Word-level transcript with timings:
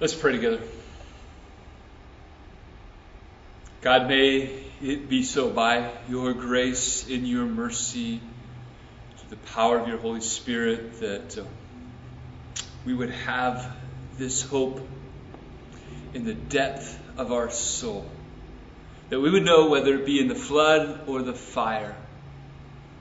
Let's 0.00 0.14
pray 0.14 0.32
together. 0.32 0.60
God, 3.80 4.08
may 4.08 4.64
it 4.82 5.08
be 5.08 5.22
so 5.22 5.50
by 5.50 5.88
your 6.08 6.32
grace, 6.32 7.06
in 7.06 7.24
your 7.24 7.44
mercy, 7.44 8.20
through 9.16 9.30
the 9.30 9.46
power 9.52 9.78
of 9.78 9.86
your 9.86 9.98
Holy 9.98 10.20
Spirit, 10.20 10.98
that 10.98 11.38
uh, 11.38 11.44
we 12.84 12.92
would 12.92 13.10
have 13.10 13.70
this 14.18 14.42
hope 14.42 14.80
in 16.12 16.24
the 16.24 16.34
depth 16.34 17.00
of 17.16 17.30
our 17.30 17.50
soul. 17.50 18.04
That 19.10 19.20
we 19.20 19.30
would 19.30 19.44
know, 19.44 19.68
whether 19.68 19.94
it 19.94 20.06
be 20.06 20.18
in 20.18 20.26
the 20.26 20.34
flood 20.34 21.06
or 21.06 21.22
the 21.22 21.34
fire, 21.34 21.94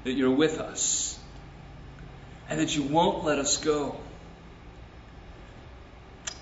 that 0.04 0.12
you're 0.12 0.30
with 0.30 0.60
us 0.60 1.20
and 2.50 2.60
that 2.60 2.76
you 2.76 2.84
won't 2.84 3.24
let 3.24 3.40
us 3.40 3.58
go. 3.58 3.96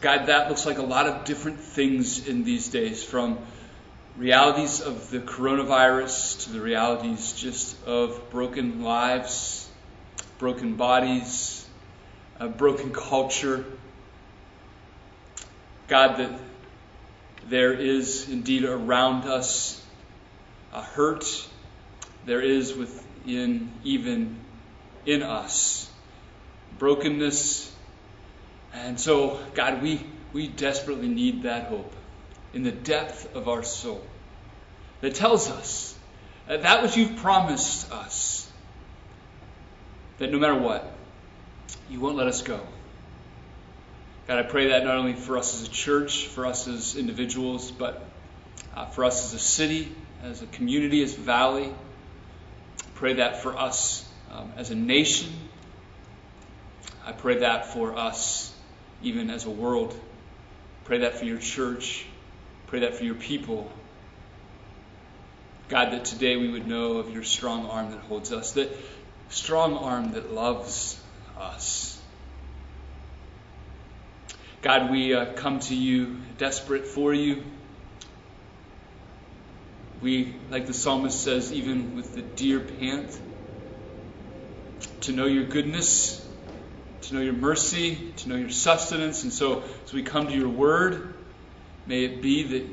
God, 0.01 0.25
that 0.25 0.49
looks 0.49 0.65
like 0.65 0.79
a 0.79 0.83
lot 0.83 1.07
of 1.07 1.25
different 1.25 1.59
things 1.59 2.27
in 2.27 2.43
these 2.43 2.69
days, 2.69 3.03
from 3.03 3.37
realities 4.17 4.81
of 4.81 5.11
the 5.11 5.19
coronavirus 5.19 6.45
to 6.45 6.53
the 6.53 6.59
realities 6.59 7.33
just 7.33 7.81
of 7.85 8.31
broken 8.31 8.83
lives, 8.83 9.69
broken 10.39 10.75
bodies, 10.75 11.65
a 12.39 12.47
broken 12.49 12.91
culture. 12.91 13.63
God, 15.87 16.17
that 16.17 16.39
there 17.47 17.73
is 17.73 18.27
indeed 18.27 18.63
around 18.63 19.25
us 19.25 19.85
a 20.73 20.81
hurt, 20.81 21.47
there 22.25 22.41
is 22.41 22.73
within 22.73 23.71
even 23.83 24.39
in 25.05 25.21
us 25.21 25.87
brokenness, 26.79 27.70
and 28.73 28.99
so, 28.99 29.39
God, 29.53 29.81
we, 29.81 30.05
we 30.33 30.47
desperately 30.47 31.07
need 31.07 31.43
that 31.43 31.67
hope 31.67 31.93
in 32.53 32.63
the 32.63 32.71
depth 32.71 33.35
of 33.35 33.47
our 33.47 33.63
soul 33.63 34.01
that 35.01 35.15
tells 35.15 35.49
us 35.49 35.97
that, 36.47 36.63
that 36.63 36.83
which 36.83 36.95
you've 36.95 37.17
promised 37.17 37.91
us, 37.91 38.49
that 40.19 40.31
no 40.31 40.39
matter 40.39 40.55
what, 40.55 40.91
you 41.89 41.99
won't 41.99 42.15
let 42.15 42.27
us 42.27 42.41
go. 42.41 42.59
God, 44.27 44.39
I 44.39 44.43
pray 44.43 44.69
that 44.69 44.85
not 44.85 44.97
only 44.97 45.13
for 45.13 45.37
us 45.37 45.59
as 45.59 45.67
a 45.67 45.71
church, 45.71 46.27
for 46.27 46.45
us 46.45 46.67
as 46.67 46.95
individuals, 46.95 47.71
but 47.71 48.05
uh, 48.75 48.85
for 48.85 49.03
us 49.03 49.25
as 49.25 49.33
a 49.33 49.39
city, 49.39 49.93
as 50.23 50.41
a 50.41 50.45
community, 50.47 51.03
as 51.03 51.17
a 51.17 51.21
valley. 51.21 51.65
I 51.65 52.89
pray 52.95 53.13
that 53.13 53.41
for 53.41 53.57
us 53.57 54.07
um, 54.31 54.53
as 54.55 54.71
a 54.71 54.75
nation. 54.75 55.31
I 57.05 57.11
pray 57.11 57.39
that 57.39 57.73
for 57.73 57.97
us 57.97 58.53
even 59.03 59.29
as 59.29 59.45
a 59.45 59.49
world. 59.49 59.97
Pray 60.85 60.99
that 60.99 61.17
for 61.17 61.25
your 61.25 61.37
church. 61.37 62.05
Pray 62.67 62.79
that 62.79 62.95
for 62.95 63.03
your 63.03 63.15
people. 63.15 63.71
God, 65.69 65.93
that 65.93 66.05
today 66.05 66.35
we 66.35 66.49
would 66.49 66.67
know 66.67 66.97
of 66.97 67.11
your 67.11 67.23
strong 67.23 67.65
arm 67.65 67.91
that 67.91 67.99
holds 68.01 68.31
us, 68.31 68.53
that 68.53 68.69
strong 69.29 69.75
arm 69.75 70.11
that 70.13 70.33
loves 70.33 70.99
us. 71.37 71.99
God, 74.61 74.91
we 74.91 75.13
uh, 75.13 75.33
come 75.33 75.59
to 75.61 75.75
you 75.75 76.17
desperate 76.37 76.85
for 76.85 77.13
you. 77.13 77.43
We, 80.01 80.35
like 80.49 80.67
the 80.67 80.73
psalmist 80.73 81.21
says, 81.21 81.53
even 81.53 81.95
with 81.95 82.13
the 82.13 82.21
deer 82.21 82.59
pant, 82.59 83.17
to 85.01 85.11
know 85.11 85.25
your 85.25 85.45
goodness 85.45 86.20
to 87.03 87.15
know 87.15 87.21
your 87.21 87.33
mercy, 87.33 88.13
to 88.17 88.29
know 88.29 88.35
your 88.35 88.49
sustenance. 88.49 89.23
And 89.23 89.33
so, 89.33 89.63
as 89.85 89.93
we 89.93 90.03
come 90.03 90.27
to 90.27 90.33
your 90.33 90.49
word, 90.49 91.13
may 91.85 92.05
it 92.05 92.21
be 92.21 92.43
that 92.43 92.67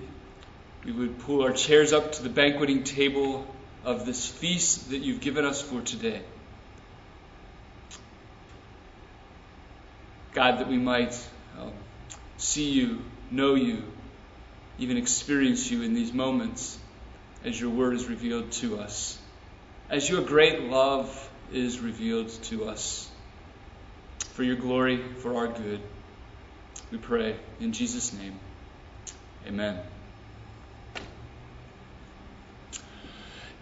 we 0.84 0.92
would 0.92 1.18
pull 1.20 1.42
our 1.42 1.52
chairs 1.52 1.92
up 1.92 2.12
to 2.12 2.22
the 2.22 2.28
banqueting 2.28 2.84
table 2.84 3.46
of 3.84 4.06
this 4.06 4.28
feast 4.28 4.90
that 4.90 4.98
you've 4.98 5.20
given 5.20 5.44
us 5.44 5.60
for 5.60 5.80
today. 5.80 6.22
God, 10.32 10.58
that 10.60 10.68
we 10.68 10.78
might 10.78 11.18
um, 11.60 11.72
see 12.36 12.70
you, 12.70 13.02
know 13.30 13.54
you, 13.54 13.82
even 14.78 14.96
experience 14.96 15.70
you 15.70 15.82
in 15.82 15.94
these 15.94 16.12
moments 16.12 16.78
as 17.44 17.60
your 17.60 17.70
word 17.70 17.94
is 17.94 18.06
revealed 18.06 18.52
to 18.52 18.78
us, 18.78 19.18
as 19.90 20.08
your 20.08 20.22
great 20.22 20.62
love 20.64 21.30
is 21.52 21.80
revealed 21.80 22.28
to 22.44 22.66
us 22.66 23.07
for 24.38 24.44
your 24.44 24.54
glory, 24.54 25.02
for 25.16 25.34
our 25.34 25.48
good. 25.48 25.80
We 26.92 26.98
pray 26.98 27.34
in 27.58 27.72
Jesus' 27.72 28.12
name. 28.12 28.38
Amen. 29.48 29.80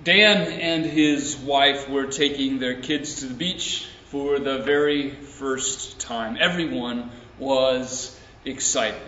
Dan 0.05 0.53
and 0.61 0.85
his 0.85 1.35
wife 1.35 1.89
were 1.89 2.09
taking 2.09 2.59
their 2.59 2.83
kids 2.83 3.21
to 3.21 3.25
the 3.25 3.33
beach 3.33 3.89
for 4.11 4.39
the 4.39 4.59
very 4.59 5.13
first 5.13 5.99
time. 5.99 6.37
Everyone 6.39 7.11
was 7.39 8.15
excited. 8.45 9.01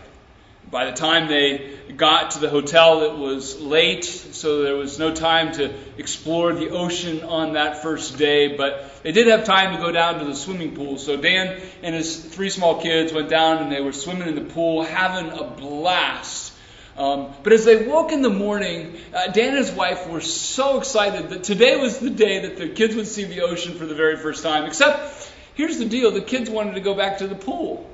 By 0.71 0.85
the 0.85 0.93
time 0.93 1.29
they 1.29 1.79
got 1.97 2.33
to 2.33 2.41
the 2.41 2.51
hotel, 2.51 3.03
it 3.03 3.17
was 3.17 3.59
late, 3.59 4.05
so 4.05 4.63
there 4.63 4.77
was 4.77 4.99
no 4.99 5.15
time 5.15 5.53
to 5.53 5.73
explore 5.97 6.53
the 6.53 6.71
ocean 6.71 7.23
on 7.23 7.55
that 7.55 7.83
first 7.83 8.19
day, 8.19 8.57
but 8.57 9.03
they 9.03 9.13
did 9.13 9.29
have 9.29 9.45
time 9.45 9.75
to 9.75 9.81
go 9.81 9.91
down 9.91 10.19
to 10.19 10.27
the 10.27 10.35
swimming 10.35 10.75
pool. 10.75 10.99
So 10.99 11.17
Dan 11.17 11.63
and 11.83 11.95
his 11.95 12.23
three 12.23 12.51
small 12.51 12.83
kids 12.83 13.15
went 13.15 13.31
down 13.31 13.63
and 13.63 13.73
they 13.73 13.81
were 13.81 13.93
swimming 13.93 14.29
in 14.29 14.35
the 14.35 14.53
pool, 14.53 14.83
having 14.83 15.33
a 15.33 15.45
blast. 15.45 16.53
Um, 16.99 17.33
but 17.43 17.53
as 17.53 17.65
they 17.65 17.87
woke 17.87 18.13
in 18.13 18.21
the 18.21 18.29
morning, 18.29 18.99
uh, 19.15 19.29
Dan 19.29 19.51
and 19.51 19.59
his 19.59 19.71
wife 19.71 20.07
were 20.09 20.21
so 20.21 20.79
excited 20.79 21.31
that 21.31 21.45
today 21.45 21.81
was 21.81 21.99
the 21.99 22.11
day 22.11 22.41
that 22.41 22.59
their 22.59 22.69
kids 22.69 22.95
would 22.95 23.07
see 23.07 23.25
the 23.25 23.43
ocean 23.43 23.75
for 23.75 23.87
the 23.87 23.95
very 23.95 24.17
first 24.17 24.43
time. 24.43 24.65
Except, 24.65 25.33
here's 25.55 25.79
the 25.79 25.87
deal 25.87 26.11
the 26.11 26.21
kids 26.21 26.51
wanted 26.51 26.75
to 26.75 26.81
go 26.81 26.95
back 26.95 27.19
to 27.19 27.27
the 27.27 27.37
pool. 27.37 27.89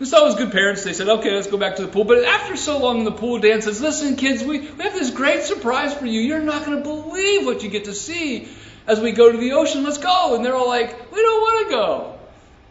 We 0.00 0.06
saw 0.06 0.26
as 0.26 0.34
good 0.34 0.50
parents, 0.50 0.82
they 0.82 0.94
said, 0.94 1.10
okay, 1.10 1.30
let's 1.34 1.46
go 1.46 1.58
back 1.58 1.76
to 1.76 1.82
the 1.82 1.88
pool. 1.88 2.04
But 2.04 2.24
after 2.24 2.56
so 2.56 2.78
long 2.78 3.00
in 3.00 3.04
the 3.04 3.12
pool, 3.12 3.38
Dan 3.38 3.60
says, 3.60 3.82
listen, 3.82 4.16
kids, 4.16 4.42
we, 4.42 4.60
we 4.60 4.82
have 4.82 4.94
this 4.94 5.10
great 5.10 5.42
surprise 5.42 5.92
for 5.92 6.06
you. 6.06 6.22
You're 6.22 6.40
not 6.40 6.64
going 6.64 6.78
to 6.78 6.82
believe 6.82 7.44
what 7.44 7.62
you 7.62 7.68
get 7.68 7.84
to 7.84 7.92
see 7.92 8.48
as 8.86 8.98
we 8.98 9.12
go 9.12 9.30
to 9.30 9.36
the 9.36 9.52
ocean. 9.52 9.84
Let's 9.84 9.98
go. 9.98 10.34
And 10.34 10.42
they're 10.42 10.54
all 10.54 10.68
like, 10.68 11.12
we 11.12 11.20
don't 11.20 11.40
want 11.42 11.66
to 11.66 11.74
go. 11.74 12.18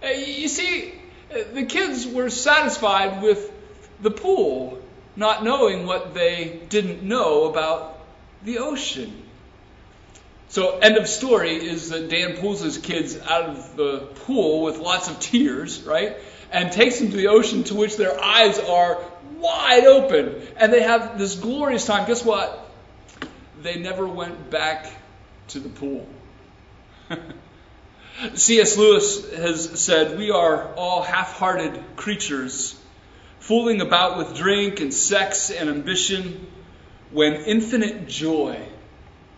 Uh, 0.04 0.08
you 0.08 0.48
see, 0.48 0.92
uh, 1.32 1.44
the 1.54 1.66
kids 1.66 2.08
were 2.08 2.32
satisfied 2.32 3.22
with 3.22 3.52
the 4.02 4.10
pool, 4.10 4.82
not 5.16 5.44
knowing 5.44 5.86
what 5.86 6.16
they 6.16 6.62
didn't 6.70 7.04
know 7.04 7.46
about 7.46 8.00
the 8.44 8.58
ocean. 8.58 9.14
So, 10.48 10.80
end 10.80 10.98
of 10.98 11.08
story 11.08 11.54
is 11.58 11.90
that 11.90 12.10
Dan 12.10 12.38
pulls 12.38 12.62
his 12.62 12.80
kids 12.80 13.16
out 13.20 13.44
of 13.44 13.76
the 13.76 14.00
pool 14.26 14.64
with 14.64 14.80
lots 14.80 15.08
of 15.08 15.20
tears, 15.20 15.84
right? 15.84 16.18
And 16.52 16.72
takes 16.72 17.00
them 17.00 17.12
to 17.12 17.18
the 17.18 17.28
ocean 17.28 17.64
to 17.66 17.76
which 17.76 17.98
their 17.98 18.20
eyes 18.20 18.60
are 18.60 19.02
wide 19.38 19.86
open 19.86 20.42
and 20.58 20.74
they 20.74 20.82
have 20.82 21.18
this 21.18 21.36
glorious 21.36 21.86
time. 21.86 22.08
Guess 22.08 22.26
what? 22.26 22.70
They 23.62 23.78
never 23.78 24.08
went 24.08 24.50
back 24.50 24.88
to 25.50 25.60
the 25.60 25.70
pool. 25.70 26.08
C.S. 28.36 28.78
Lewis 28.78 29.34
has 29.34 29.80
said, 29.80 30.18
We 30.18 30.32
are 30.32 30.74
all 30.76 31.02
half 31.02 31.34
hearted 31.34 31.82
creatures, 31.96 32.78
fooling 33.40 33.82
about 33.82 34.18
with 34.18 34.36
drink 34.36 34.82
and 34.82 34.94
sex 34.94 35.50
and 35.50 35.70
ambition 35.70 36.48
when 37.12 37.34
infinite 37.34 38.08
joy 38.08 38.62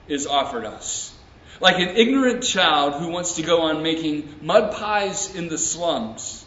is 0.08 0.26
offered 0.26 0.66
us. 0.66 1.16
Like 1.60 1.78
an 1.78 1.96
ignorant 1.96 2.44
child 2.44 2.96
who 2.96 3.10
wants 3.10 3.36
to 3.36 3.44
go 3.44 3.62
on 3.62 3.84
making 3.84 4.40
mud 4.42 4.74
pies 4.74 5.36
in 5.36 5.48
the 5.48 5.60
slums 5.60 6.44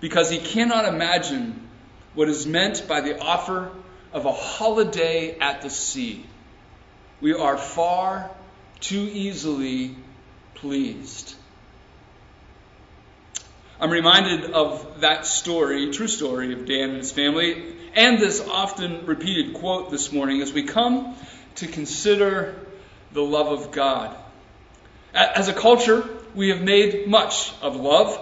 because 0.00 0.30
he 0.30 0.38
cannot 0.38 0.84
imagine 0.86 1.68
what 2.14 2.28
is 2.28 2.46
meant 2.46 2.86
by 2.88 3.00
the 3.00 3.18
offer 3.18 3.70
of 4.12 4.24
a 4.24 4.32
holiday 4.32 5.38
at 5.38 5.62
the 5.62 5.70
sea. 5.70 6.24
We 7.20 7.34
are 7.34 7.56
far 7.56 8.30
too 8.80 9.08
easily 9.12 9.96
pleased. 10.54 11.34
I'm 13.78 13.90
reminded 13.90 14.52
of 14.52 15.02
that 15.02 15.26
story, 15.26 15.90
true 15.90 16.08
story 16.08 16.54
of 16.54 16.66
Dan 16.66 16.90
and 16.90 16.98
his 16.98 17.12
family, 17.12 17.74
and 17.94 18.18
this 18.18 18.40
often 18.40 19.04
repeated 19.04 19.54
quote 19.54 19.90
this 19.90 20.12
morning 20.12 20.40
as 20.40 20.52
we 20.52 20.62
come 20.62 21.14
to 21.56 21.66
consider 21.66 22.54
the 23.12 23.22
love 23.22 23.48
of 23.48 23.72
God. 23.72 24.16
As 25.12 25.48
a 25.48 25.52
culture, 25.52 26.08
we 26.34 26.50
have 26.50 26.62
made 26.62 27.06
much 27.06 27.52
of 27.60 27.76
love 27.76 28.18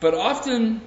but 0.00 0.14
often 0.14 0.80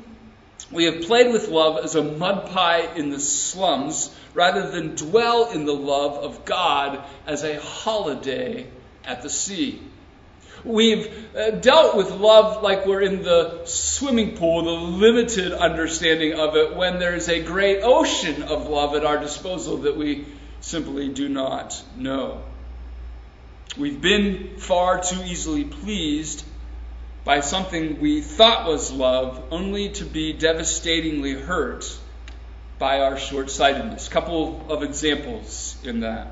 we 0.71 0.85
have 0.85 1.01
played 1.01 1.31
with 1.31 1.47
love 1.47 1.83
as 1.83 1.95
a 1.95 2.03
mud 2.03 2.49
pie 2.49 2.93
in 2.95 3.09
the 3.09 3.19
slums 3.19 4.13
rather 4.33 4.69
than 4.69 4.95
dwell 4.95 5.51
in 5.51 5.65
the 5.65 5.73
love 5.73 6.23
of 6.23 6.45
God 6.45 7.03
as 7.25 7.43
a 7.43 7.59
holiday 7.59 8.67
at 9.05 9.21
the 9.21 9.29
sea. 9.29 9.81
We've 10.63 11.35
uh, 11.35 11.51
dealt 11.51 11.95
with 11.95 12.11
love 12.11 12.63
like 12.63 12.85
we're 12.85 13.01
in 13.01 13.23
the 13.23 13.61
swimming 13.65 14.35
pool, 14.35 14.63
the 14.65 14.71
limited 14.71 15.53
understanding 15.53 16.33
of 16.33 16.55
it, 16.55 16.75
when 16.75 16.99
there's 16.99 17.29
a 17.29 17.41
great 17.41 17.81
ocean 17.83 18.43
of 18.43 18.67
love 18.67 18.95
at 18.95 19.05
our 19.05 19.19
disposal 19.19 19.77
that 19.77 19.95
we 19.95 20.25
simply 20.59 21.09
do 21.09 21.29
not 21.29 21.81
know. 21.95 22.41
We've 23.77 24.01
been 24.01 24.57
far 24.57 25.01
too 25.01 25.21
easily 25.23 25.63
pleased 25.63 26.43
by 27.27 27.41
something 27.41 27.99
we 27.99 28.21
thought 28.21 28.65
was 28.65 28.89
love, 28.89 29.43
only 29.51 29.89
to 29.89 30.05
be 30.05 30.31
devastatingly 30.31 31.33
hurt 31.33 31.99
by 32.79 33.01
our 33.01 33.17
short 33.17 33.51
sightedness. 33.51 34.07
Couple 34.07 34.65
of 34.69 34.81
examples 34.81 35.75
in 35.83 35.99
that. 35.99 36.31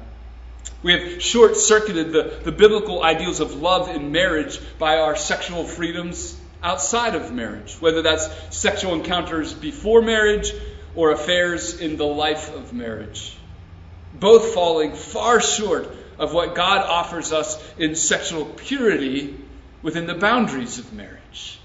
We 0.83 0.93
have 0.93 1.21
short 1.21 1.57
circuited 1.57 2.13
the, 2.13 2.39
the 2.45 2.51
biblical 2.53 3.03
ideals 3.03 3.41
of 3.41 3.61
love 3.61 3.89
in 3.93 4.13
marriage 4.13 4.57
by 4.79 4.99
our 4.99 5.17
sexual 5.17 5.65
freedoms 5.65 6.39
outside 6.63 7.15
of 7.15 7.33
marriage, 7.33 7.75
whether 7.81 8.01
that's 8.01 8.29
sexual 8.57 8.93
encounters 8.93 9.53
before 9.53 10.01
marriage 10.01 10.53
or 10.95 11.11
affairs 11.11 11.81
in 11.81 11.97
the 11.97 12.07
life 12.07 12.55
of 12.55 12.71
marriage. 12.71 13.35
Both 14.13 14.53
falling 14.53 14.93
far 14.93 15.41
short 15.41 15.93
of 16.17 16.33
what 16.33 16.55
God 16.55 16.85
offers 16.85 17.33
us 17.33 17.61
in 17.77 17.95
sexual 17.95 18.45
purity 18.45 19.41
within 19.85 20.07
the 20.07 20.15
boundaries 20.15 20.79
of 20.79 20.91
marriage. 20.93 21.59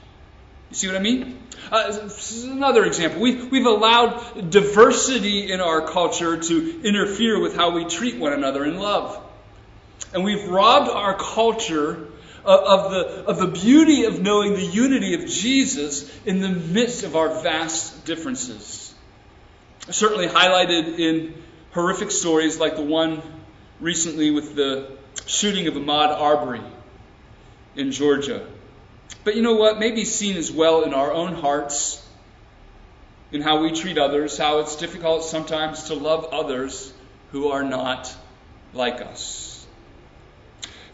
You 0.68 0.76
see 0.76 0.86
what 0.88 0.96
I 0.96 1.00
mean? 1.00 1.42
Uh, 1.72 2.10
another 2.44 2.84
example. 2.84 3.22
We, 3.22 3.46
we've 3.46 3.64
allowed 3.64 4.50
diversity 4.50 5.50
in 5.50 5.62
our 5.62 5.88
culture 5.88 6.36
to 6.36 6.82
interfere 6.84 7.40
with 7.40 7.56
how 7.56 7.70
we 7.70 7.86
treat 7.86 8.18
one 8.18 8.34
another 8.34 8.66
in 8.66 8.78
love. 8.78 9.18
And 10.12 10.22
we've 10.22 10.46
robbed 10.50 10.90
our 10.90 11.16
culture 11.16 12.08
of 12.44 12.90
the, 12.90 13.24
of 13.24 13.38
the 13.38 13.46
beauty 13.46 14.04
of 14.04 14.20
knowing 14.20 14.52
the 14.52 14.66
unity 14.66 15.14
of 15.14 15.26
Jesus 15.26 16.14
in 16.26 16.40
the 16.40 16.50
midst 16.50 17.04
of 17.04 17.16
our 17.16 17.42
vast 17.42 18.04
differences. 18.04 18.94
Certainly 19.88 20.28
highlighted 20.28 20.98
in 20.98 21.42
horrific 21.72 22.10
stories 22.10 22.60
like 22.60 22.76
the 22.76 22.82
one 22.82 23.22
recently 23.80 24.30
with 24.30 24.54
the 24.54 24.90
shooting 25.24 25.68
of 25.68 25.74
Ahmaud 25.74 26.20
Arbery 26.20 26.60
in 27.76 27.92
Georgia. 27.92 28.46
But 29.24 29.36
you 29.36 29.42
know 29.42 29.54
what? 29.54 29.78
Maybe 29.78 30.04
seen 30.04 30.36
as 30.36 30.50
well 30.50 30.82
in 30.82 30.94
our 30.94 31.12
own 31.12 31.34
hearts, 31.34 32.06
in 33.32 33.42
how 33.42 33.62
we 33.62 33.72
treat 33.72 33.98
others, 33.98 34.38
how 34.38 34.60
it's 34.60 34.76
difficult 34.76 35.24
sometimes 35.24 35.84
to 35.84 35.94
love 35.94 36.26
others 36.32 36.92
who 37.32 37.48
are 37.48 37.62
not 37.62 38.14
like 38.72 39.00
us. 39.00 39.66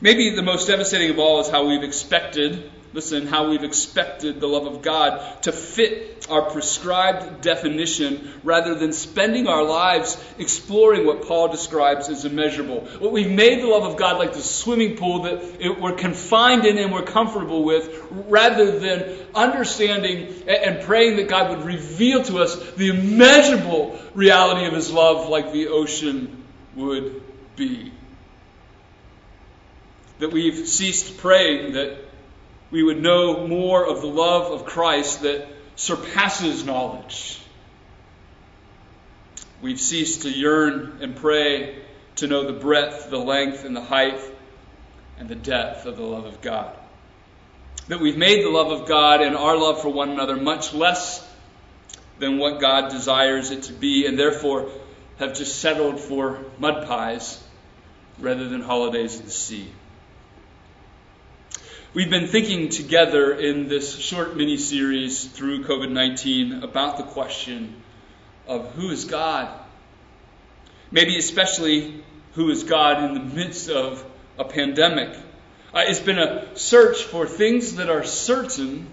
Maybe 0.01 0.31
the 0.31 0.43
most 0.43 0.67
devastating 0.67 1.11
of 1.11 1.19
all 1.19 1.41
is 1.41 1.49
how 1.49 1.67
we've 1.67 1.83
expected 1.83 2.71
listen, 2.97 3.27
how 3.27 3.51
we've 3.51 3.63
expected 3.63 4.41
the 4.41 4.47
love 4.47 4.65
of 4.65 4.81
God 4.81 5.43
to 5.43 5.53
fit 5.53 6.27
our 6.31 6.51
prescribed 6.51 7.43
definition 7.43 8.33
rather 8.43 8.75
than 8.75 8.95
spending 8.95 9.47
our 9.47 9.63
lives 9.63 10.17
exploring 10.39 11.05
what 11.05 11.27
Paul 11.27 11.49
describes 11.49 12.09
as 12.09 12.25
immeasurable. 12.25 12.81
What 12.99 13.13
we've 13.13 13.31
made 13.31 13.63
the 13.63 13.67
love 13.67 13.83
of 13.83 13.99
God 13.99 14.17
like 14.17 14.33
the 14.33 14.41
swimming 14.41 14.97
pool 14.97 15.25
that 15.25 15.63
it, 15.63 15.79
we're 15.79 15.93
confined 15.93 16.65
in 16.65 16.79
and 16.79 16.91
we're 16.91 17.03
comfortable 17.03 17.65
with 17.65 17.87
rather 18.11 18.79
than 18.79 19.27
understanding 19.35 20.49
and 20.49 20.83
praying 20.87 21.17
that 21.17 21.29
God 21.29 21.51
would 21.51 21.67
reveal 21.67 22.23
to 22.25 22.39
us 22.39 22.57
the 22.73 22.89
immeasurable 22.89 24.01
reality 24.15 24.65
of 24.65 24.73
his 24.73 24.91
love 24.91 25.29
like 25.29 25.53
the 25.53 25.69
ocean 25.69 26.45
would 26.75 27.23
be. 27.57 27.93
That 30.19 30.33
we've 30.33 30.67
ceased 30.67 31.19
praying 31.19 31.75
that 31.75 32.06
we 32.71 32.83
would 32.83 33.01
know 33.01 33.47
more 33.47 33.87
of 33.87 34.01
the 34.01 34.07
love 34.07 34.53
of 34.53 34.67
Christ 34.67 35.23
that 35.23 35.47
surpasses 35.77 36.65
knowledge. 36.65 37.41
We've 39.63 39.81
ceased 39.81 40.23
to 40.23 40.31
yearn 40.31 40.99
and 41.01 41.17
pray 41.17 41.83
to 42.17 42.27
know 42.27 42.45
the 42.45 42.59
breadth, 42.59 43.11
the 43.11 43.19
length, 43.19 43.65
and 43.65 43.77
the 43.77 43.83
height, 43.83 44.21
and 45.19 45.29
the 45.29 45.35
depth 45.35 45.87
of 45.87 45.97
the 45.97 46.03
love 46.03 46.25
of 46.25 46.41
God. 46.41 46.77
That 47.89 48.01
we've 48.01 48.17
made 48.17 48.45
the 48.45 48.51
love 48.51 48.73
of 48.73 48.89
God 48.89 49.21
and 49.21 49.37
our 49.37 49.57
love 49.57 49.81
for 49.81 49.89
one 49.89 50.11
another 50.11 50.37
much 50.37 50.75
less 50.75 51.27
than 52.19 52.39
what 52.39 52.61
God 52.61 52.91
desires 52.91 53.51
it 53.51 53.65
to 53.65 53.73
be, 53.73 54.07
and 54.07 54.19
therefore 54.19 54.71
have 55.19 55.35
just 55.35 55.61
settled 55.61 56.01
for 56.01 56.45
mud 56.59 56.87
pies 56.87 57.43
rather 58.19 58.49
than 58.49 58.61
holidays 58.61 59.19
at 59.19 59.25
the 59.25 59.31
sea. 59.31 59.71
We've 61.97 62.11
been 62.11 62.27
thinking 62.27 62.69
together 62.69 63.33
in 63.33 63.69
this 63.69 63.97
short 63.99 64.37
mini 64.37 64.59
series 64.59 65.25
through 65.25 65.65
COVID 65.65 65.91
19 65.91 66.63
about 66.63 66.99
the 66.99 67.05
question 67.05 67.75
of 68.47 68.71
who 68.75 68.91
is 68.91 69.07
God? 69.07 69.49
Maybe 70.91 71.17
especially 71.17 72.05
who 72.35 72.51
is 72.51 72.65
God 72.65 73.03
in 73.03 73.15
the 73.15 73.35
midst 73.35 73.71
of 73.71 74.05
a 74.39 74.45
pandemic. 74.45 75.09
Uh, 75.73 75.85
it's 75.87 76.01
been 76.01 76.19
a 76.19 76.55
search 76.55 77.03
for 77.03 77.27
things 77.27 77.77
that 77.77 77.89
are 77.89 78.05
certain 78.05 78.87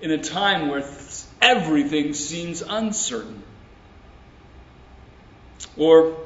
in 0.00 0.12
a 0.12 0.22
time 0.22 0.68
where 0.68 0.82
th- 0.82 1.22
everything 1.40 2.14
seems 2.14 2.62
uncertain. 2.62 3.42
Or 5.76 6.16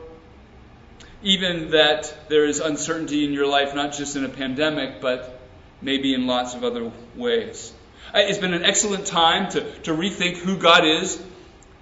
even 1.22 1.70
that 1.70 2.14
there 2.28 2.44
is 2.44 2.60
uncertainty 2.60 3.24
in 3.24 3.32
your 3.32 3.46
life, 3.46 3.74
not 3.74 3.94
just 3.94 4.14
in 4.14 4.26
a 4.26 4.28
pandemic, 4.28 5.00
but 5.00 5.35
maybe 5.80 6.14
in 6.14 6.26
lots 6.26 6.54
of 6.54 6.64
other 6.64 6.92
ways. 7.14 7.72
Uh, 8.14 8.20
it's 8.20 8.38
been 8.38 8.54
an 8.54 8.64
excellent 8.64 9.06
time 9.06 9.50
to, 9.50 9.72
to 9.80 9.92
rethink 9.92 10.36
who 10.36 10.56
God 10.56 10.84
is. 10.84 11.22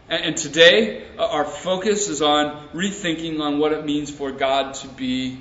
And, 0.08 0.36
today, 0.36 1.06
uh, 1.18 1.26
our 1.26 1.44
focus 1.46 2.08
is 2.08 2.20
on 2.20 2.68
rethinking 2.74 3.40
on 3.40 3.58
what 3.58 3.72
it 3.72 3.86
means 3.86 4.10
for 4.10 4.32
God 4.32 4.74
to 4.74 4.88
be 4.88 5.38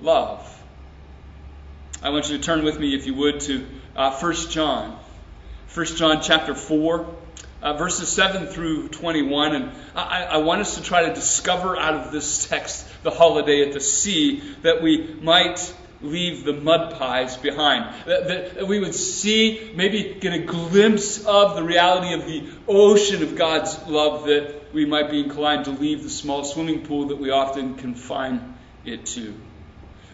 love. 0.00 0.50
I 2.02 2.10
want 2.10 2.28
you 2.28 2.36
to 2.36 2.42
turn 2.42 2.64
with 2.64 2.78
me, 2.78 2.94
if 2.94 3.06
you 3.06 3.14
would, 3.14 3.40
to 3.40 3.64
uh, 3.94 4.18
1 4.18 4.34
John. 4.50 4.98
1 5.72 5.86
John 5.86 6.22
chapter 6.22 6.54
4, 6.54 7.16
uh, 7.62 7.72
verses 7.74 8.08
7 8.08 8.48
through 8.48 8.88
21. 8.88 9.54
And 9.54 9.72
I, 9.94 10.24
I 10.24 10.36
want 10.38 10.60
us 10.60 10.76
to 10.76 10.82
try 10.82 11.08
to 11.08 11.14
discover 11.14 11.76
out 11.76 11.94
of 11.94 12.12
this 12.12 12.46
text 12.46 12.86
the 13.04 13.10
holiday 13.10 13.62
at 13.66 13.72
the 13.72 13.80
sea 13.80 14.42
that 14.62 14.82
we 14.82 15.14
might 15.20 15.72
leave 16.04 16.44
the 16.44 16.52
mud 16.52 16.94
pies 16.98 17.36
behind. 17.36 18.06
That, 18.06 18.54
that, 18.54 18.66
we 18.66 18.80
would 18.80 18.94
see, 18.94 19.72
maybe 19.74 20.16
get 20.20 20.32
a 20.32 20.40
glimpse 20.40 21.24
of 21.24 21.56
the 21.56 21.62
reality 21.62 22.14
of 22.14 22.26
the 22.26 22.50
ocean 22.68 23.22
of 23.22 23.36
God's 23.36 23.86
love, 23.86 24.26
that 24.26 24.72
we 24.72 24.84
might 24.84 25.10
be 25.10 25.22
inclined 25.22 25.66
to 25.66 25.70
leave 25.70 26.02
the 26.02 26.10
small 26.10 26.44
swimming 26.44 26.84
pool 26.86 27.08
that 27.08 27.16
we 27.16 27.30
often 27.30 27.74
confine 27.76 28.56
it 28.84 29.06
to. 29.06 29.34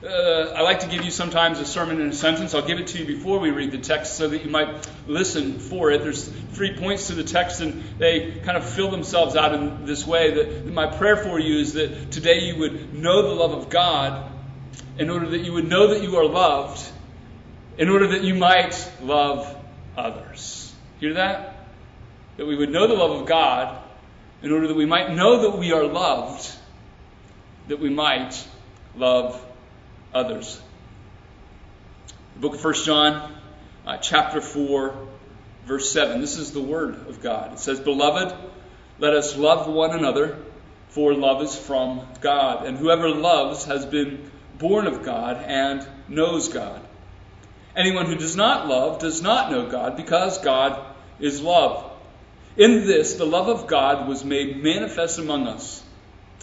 Uh, 0.02 0.54
I 0.56 0.62
like 0.62 0.80
to 0.80 0.86
give 0.86 1.04
you 1.04 1.10
sometimes 1.10 1.60
a 1.60 1.66
sermon 1.66 2.00
in 2.00 2.08
a 2.08 2.12
sentence. 2.14 2.54
I'll 2.54 2.66
give 2.66 2.80
it 2.80 2.86
to 2.88 2.98
you 2.98 3.04
before 3.04 3.38
we 3.38 3.50
read 3.50 3.70
the 3.70 3.78
text 3.78 4.16
so 4.16 4.28
that 4.28 4.42
you 4.42 4.50
might 4.50 4.88
listen 5.06 5.58
for 5.58 5.90
it. 5.90 6.02
There's 6.02 6.26
three 6.26 6.74
points 6.74 7.08
to 7.08 7.14
the 7.14 7.22
text, 7.22 7.60
and 7.60 7.82
they 7.98 8.40
kind 8.42 8.56
of 8.56 8.66
fill 8.66 8.90
themselves 8.90 9.36
out 9.36 9.54
in 9.54 9.84
this 9.84 10.06
way. 10.06 10.30
That 10.30 10.72
my 10.72 10.86
prayer 10.86 11.18
for 11.18 11.38
you 11.38 11.58
is 11.58 11.74
that 11.74 12.12
today 12.12 12.44
you 12.44 12.60
would 12.60 12.94
know 12.94 13.20
the 13.20 13.34
love 13.34 13.52
of 13.52 13.68
God 13.68 14.29
in 14.98 15.10
order 15.10 15.30
that 15.30 15.40
you 15.40 15.52
would 15.52 15.68
know 15.68 15.94
that 15.94 16.02
you 16.02 16.16
are 16.16 16.26
loved, 16.26 16.86
in 17.78 17.88
order 17.88 18.08
that 18.08 18.22
you 18.22 18.34
might 18.34 18.90
love 19.02 19.56
others. 19.96 20.72
Hear 20.98 21.14
that? 21.14 21.66
That 22.36 22.46
we 22.46 22.56
would 22.56 22.70
know 22.70 22.86
the 22.86 22.94
love 22.94 23.22
of 23.22 23.26
God, 23.26 23.82
in 24.42 24.52
order 24.52 24.68
that 24.68 24.76
we 24.76 24.86
might 24.86 25.14
know 25.14 25.42
that 25.42 25.58
we 25.58 25.72
are 25.72 25.84
loved, 25.84 26.50
that 27.68 27.78
we 27.78 27.90
might 27.90 28.42
love 28.96 29.44
others. 30.12 30.60
The 32.34 32.40
book 32.40 32.54
of 32.54 32.64
1 32.64 32.74
John, 32.84 33.34
uh, 33.86 33.96
chapter 33.98 34.40
4, 34.40 35.08
verse 35.66 35.92
7. 35.92 36.20
This 36.20 36.38
is 36.38 36.52
the 36.52 36.60
word 36.60 37.08
of 37.08 37.22
God. 37.22 37.54
It 37.54 37.58
says, 37.58 37.80
Beloved, 37.80 38.36
let 38.98 39.14
us 39.14 39.36
love 39.36 39.66
one 39.66 39.92
another, 39.92 40.38
for 40.88 41.14
love 41.14 41.42
is 41.42 41.56
from 41.56 42.06
God. 42.20 42.66
And 42.66 42.76
whoever 42.76 43.08
loves 43.08 43.64
has 43.64 43.86
been 43.86 44.30
born 44.60 44.86
of 44.86 45.02
God 45.02 45.38
and 45.38 45.84
knows 46.08 46.48
God. 46.48 46.80
Anyone 47.74 48.06
who 48.06 48.14
does 48.14 48.36
not 48.36 48.68
love 48.68 49.00
does 49.00 49.22
not 49.22 49.50
know 49.50 49.68
God 49.68 49.96
because 49.96 50.38
God 50.38 50.94
is 51.18 51.40
love. 51.40 51.90
In 52.56 52.86
this, 52.86 53.14
the 53.14 53.24
love 53.24 53.48
of 53.48 53.66
God 53.66 54.06
was 54.06 54.24
made 54.24 54.62
manifest 54.62 55.18
among 55.18 55.46
us. 55.46 55.82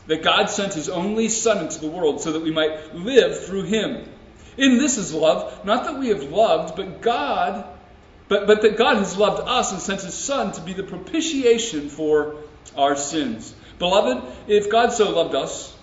That 0.07 0.24
God 0.24 0.50
sent 0.50 0.74
his 0.74 0.89
only 0.89 1.29
Son 1.29 1.59
into 1.59 1.79
the 1.79 1.89
world 1.89 2.21
so 2.21 2.31
that 2.31 2.41
we 2.41 2.51
might 2.51 2.95
live 2.95 3.45
through 3.45 3.63
him. 3.63 4.09
In 4.57 4.77
this 4.77 4.97
is 4.97 5.13
love, 5.13 5.63
not 5.65 5.83
that 5.83 6.00
we 6.00 6.07
have 6.09 6.24
loved, 6.24 6.75
but 6.75 7.01
God, 7.01 7.65
but, 8.27 8.47
but 8.47 8.62
that 8.63 8.77
God 8.77 8.97
has 8.97 9.17
loved 9.17 9.47
us 9.47 9.71
and 9.71 9.81
sent 9.81 10.01
his 10.01 10.15
Son 10.15 10.53
to 10.53 10.62
be 10.62 10.74
the 10.74 10.83
propitiation 10.83 11.89
for 11.89 12.38
our 12.75 12.95
sins. 12.95 13.53
Beloved, 13.77 14.24
if 14.47 14.71
God 14.71 14.93
so 14.93 15.12
loved 15.12 15.36
us, 15.36 15.76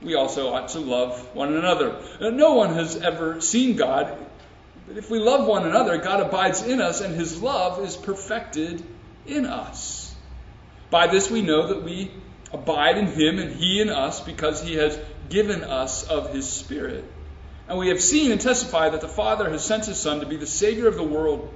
we 0.00 0.14
also 0.14 0.52
ought 0.54 0.68
to 0.68 0.80
love 0.80 1.34
one 1.34 1.54
another. 1.54 2.00
No 2.20 2.54
one 2.54 2.74
has 2.74 2.96
ever 2.96 3.40
seen 3.40 3.76
God, 3.76 4.16
But 4.88 4.96
if 4.96 5.10
we 5.10 5.18
love 5.18 5.46
one 5.46 5.66
another, 5.66 5.98
God 5.98 6.20
abides 6.20 6.62
in 6.62 6.80
us, 6.80 7.02
and 7.02 7.14
his 7.14 7.42
love 7.42 7.84
is 7.84 7.94
perfected 7.94 8.82
in 9.26 9.44
us. 9.44 10.14
By 10.90 11.08
this 11.08 11.30
we 11.30 11.42
know 11.42 11.68
that 11.68 11.82
we 11.82 12.10
abide 12.52 12.96
in 12.96 13.08
him 13.08 13.38
and 13.38 13.54
he 13.54 13.82
in 13.82 13.90
us 13.90 14.20
because 14.20 14.62
he 14.62 14.76
has 14.76 14.98
given 15.28 15.62
us 15.62 16.04
of 16.04 16.32
his 16.32 16.48
Spirit. 16.48 17.04
And 17.68 17.78
we 17.78 17.88
have 17.88 18.00
seen 18.00 18.32
and 18.32 18.40
testified 18.40 18.94
that 18.94 19.02
the 19.02 19.08
Father 19.08 19.50
has 19.50 19.62
sent 19.62 19.84
his 19.84 19.98
Son 19.98 20.20
to 20.20 20.26
be 20.26 20.36
the 20.36 20.46
Savior 20.46 20.88
of 20.88 20.96
the 20.96 21.02
world. 21.02 21.52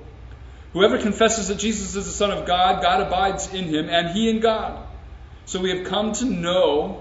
Whoever 0.74 0.98
confesses 0.98 1.48
that 1.48 1.58
Jesus 1.58 1.94
is 1.94 2.04
the 2.04 2.12
Son 2.12 2.30
of 2.30 2.46
God, 2.46 2.82
God 2.82 3.00
abides 3.06 3.52
in 3.54 3.64
him, 3.64 3.88
and 3.88 4.10
he 4.10 4.28
in 4.28 4.40
God. 4.40 4.86
So 5.46 5.60
we 5.60 5.70
have 5.76 5.86
come 5.86 6.12
to 6.14 6.26
know 6.26 7.00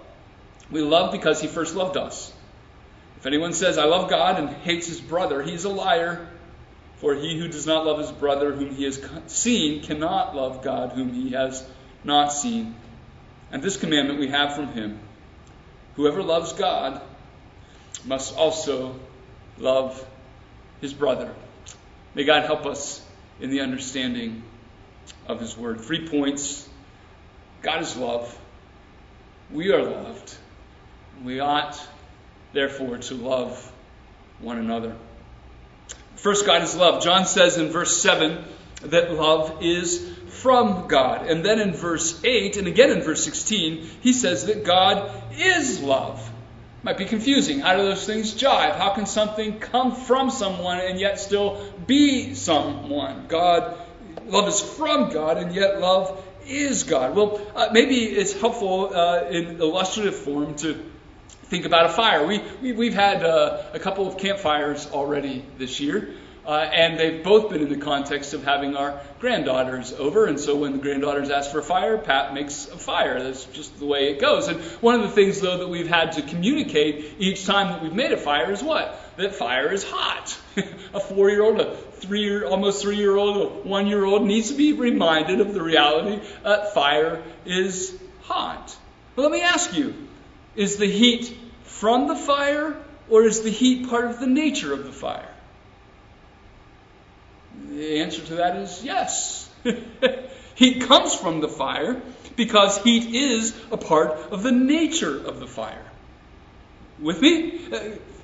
We 0.71 0.81
love 0.81 1.11
because 1.11 1.41
he 1.41 1.47
first 1.47 1.75
loved 1.75 1.97
us. 1.97 2.33
If 3.17 3.25
anyone 3.25 3.53
says, 3.53 3.77
I 3.77 3.85
love 3.85 4.09
God 4.09 4.39
and 4.39 4.49
hates 4.49 4.87
his 4.87 4.99
brother, 4.99 5.41
he 5.43 5.53
is 5.53 5.65
a 5.65 5.69
liar. 5.69 6.27
For 6.97 7.15
he 7.15 7.37
who 7.37 7.47
does 7.47 7.65
not 7.65 7.85
love 7.85 7.99
his 7.99 8.11
brother 8.11 8.53
whom 8.53 8.75
he 8.75 8.83
has 8.83 9.03
seen 9.27 9.81
cannot 9.81 10.35
love 10.35 10.63
God 10.63 10.91
whom 10.91 11.11
he 11.13 11.31
has 11.31 11.67
not 12.03 12.31
seen. 12.31 12.75
And 13.51 13.61
this 13.61 13.77
commandment 13.77 14.19
we 14.19 14.27
have 14.27 14.55
from 14.55 14.67
him 14.73 14.99
whoever 15.95 16.23
loves 16.23 16.53
God 16.53 17.01
must 18.05 18.35
also 18.35 18.99
love 19.57 20.05
his 20.79 20.93
brother. 20.93 21.33
May 22.15 22.23
God 22.23 22.45
help 22.45 22.65
us 22.65 23.05
in 23.39 23.49
the 23.49 23.61
understanding 23.61 24.43
of 25.27 25.39
his 25.39 25.57
word. 25.57 25.81
Three 25.81 26.07
points 26.07 26.67
God 27.61 27.81
is 27.81 27.95
love. 27.95 28.37
We 29.51 29.71
are 29.71 29.83
loved. 29.83 30.35
We 31.23 31.39
ought, 31.39 31.79
therefore, 32.53 32.97
to 32.97 33.13
love 33.15 33.71
one 34.39 34.57
another. 34.57 34.95
First, 36.15 36.45
God 36.45 36.63
is 36.63 36.75
love. 36.75 37.03
John 37.03 37.25
says 37.25 37.57
in 37.57 37.69
verse 37.69 38.01
7 38.01 38.43
that 38.83 39.13
love 39.13 39.59
is 39.61 40.07
from 40.29 40.87
God. 40.87 41.27
And 41.27 41.45
then 41.45 41.59
in 41.59 41.73
verse 41.73 42.19
8 42.23 42.57
and 42.57 42.67
again 42.67 42.89
in 42.89 43.01
verse 43.01 43.23
16, 43.23 43.87
he 44.01 44.13
says 44.13 44.45
that 44.45 44.63
God 44.63 45.11
is 45.37 45.81
love. 45.81 46.27
Might 46.83 46.97
be 46.97 47.05
confusing. 47.05 47.59
How 47.59 47.77
do 47.77 47.83
those 47.83 48.05
things 48.07 48.33
jive? 48.33 48.75
How 48.75 48.93
can 48.95 49.05
something 49.05 49.59
come 49.59 49.95
from 49.95 50.31
someone 50.31 50.79
and 50.79 50.99
yet 50.99 51.19
still 51.19 51.71
be 51.85 52.33
someone? 52.33 53.27
God, 53.27 53.77
love 54.25 54.47
is 54.47 54.59
from 54.59 55.11
God, 55.11 55.37
and 55.37 55.53
yet 55.53 55.79
love 55.79 56.19
is 56.47 56.83
God. 56.83 57.15
Well, 57.15 57.39
uh, 57.55 57.69
maybe 57.71 57.97
it's 57.97 58.33
helpful 58.33 58.95
uh, 58.95 59.25
in 59.29 59.61
illustrative 59.61 60.15
form 60.15 60.55
to 60.55 60.90
think 61.51 61.65
about 61.65 61.85
a 61.85 61.89
fire. 61.89 62.25
We, 62.25 62.41
we, 62.71 62.85
have 62.85 62.93
had 62.93 63.23
uh, 63.25 63.63
a 63.73 63.79
couple 63.79 64.07
of 64.07 64.17
campfires 64.17 64.89
already 64.89 65.43
this 65.57 65.81
year. 65.81 66.13
Uh, 66.45 66.53
and 66.53 66.97
they've 66.97 67.23
both 67.23 67.51
been 67.51 67.61
in 67.61 67.69
the 67.69 67.77
context 67.77 68.33
of 68.33 68.43
having 68.43 68.75
our 68.75 68.99
granddaughters 69.19 69.91
over. 69.93 70.25
And 70.25 70.39
so 70.39 70.55
when 70.55 70.71
the 70.71 70.77
granddaughters 70.77 71.29
ask 71.29 71.51
for 71.51 71.59
a 71.59 71.63
fire, 71.63 71.97
Pat 71.97 72.33
makes 72.33 72.67
a 72.67 72.77
fire. 72.77 73.21
That's 73.21 73.45
just 73.45 73.77
the 73.79 73.85
way 73.85 74.09
it 74.11 74.21
goes. 74.21 74.47
And 74.47 74.61
one 74.79 74.95
of 74.95 75.01
the 75.01 75.09
things, 75.09 75.41
though, 75.41 75.57
that 75.57 75.67
we've 75.67 75.89
had 75.89 76.13
to 76.13 76.21
communicate 76.21 77.15
each 77.19 77.45
time 77.45 77.67
that 77.67 77.83
we've 77.83 77.93
made 77.93 78.13
a 78.13 78.17
fire 78.17 78.49
is 78.51 78.63
what? 78.63 78.97
That 79.17 79.35
fire 79.35 79.71
is 79.73 79.83
hot. 79.83 80.39
a 80.93 80.99
four 81.01 81.29
year 81.29 81.43
old, 81.43 81.59
a 81.59 81.75
three 81.75 82.21
year, 82.21 82.47
almost 82.47 82.81
three 82.81 82.97
year 82.97 83.15
old, 83.17 83.37
a 83.37 83.49
one 83.67 83.87
year 83.87 84.05
old 84.05 84.25
needs 84.25 84.51
to 84.51 84.55
be 84.55 84.71
reminded 84.71 85.41
of 85.41 85.53
the 85.53 85.61
reality 85.61 86.25
that 86.43 86.73
fire 86.73 87.21
is 87.45 87.93
hot. 88.21 88.75
Let 89.17 89.29
me 89.29 89.41
ask 89.41 89.75
you 89.75 90.07
is 90.55 90.77
the 90.77 90.87
heat 90.87 91.35
from 91.63 92.07
the 92.07 92.15
fire 92.15 92.75
or 93.09 93.23
is 93.23 93.41
the 93.41 93.49
heat 93.49 93.89
part 93.89 94.05
of 94.05 94.19
the 94.19 94.27
nature 94.27 94.73
of 94.73 94.83
the 94.83 94.91
fire? 94.91 95.29
The 97.69 98.01
answer 98.01 98.21
to 98.21 98.35
that 98.35 98.57
is 98.57 98.83
yes. 98.83 99.49
heat 100.55 100.81
comes 100.83 101.13
from 101.13 101.41
the 101.41 101.49
fire 101.49 102.01
because 102.35 102.77
heat 102.83 103.15
is 103.15 103.55
a 103.71 103.77
part 103.77 104.11
of 104.31 104.43
the 104.43 104.51
nature 104.51 105.17
of 105.17 105.39
the 105.39 105.47
fire. 105.47 105.85
With 106.99 107.21
me? 107.21 107.59
Uh, 107.71 107.79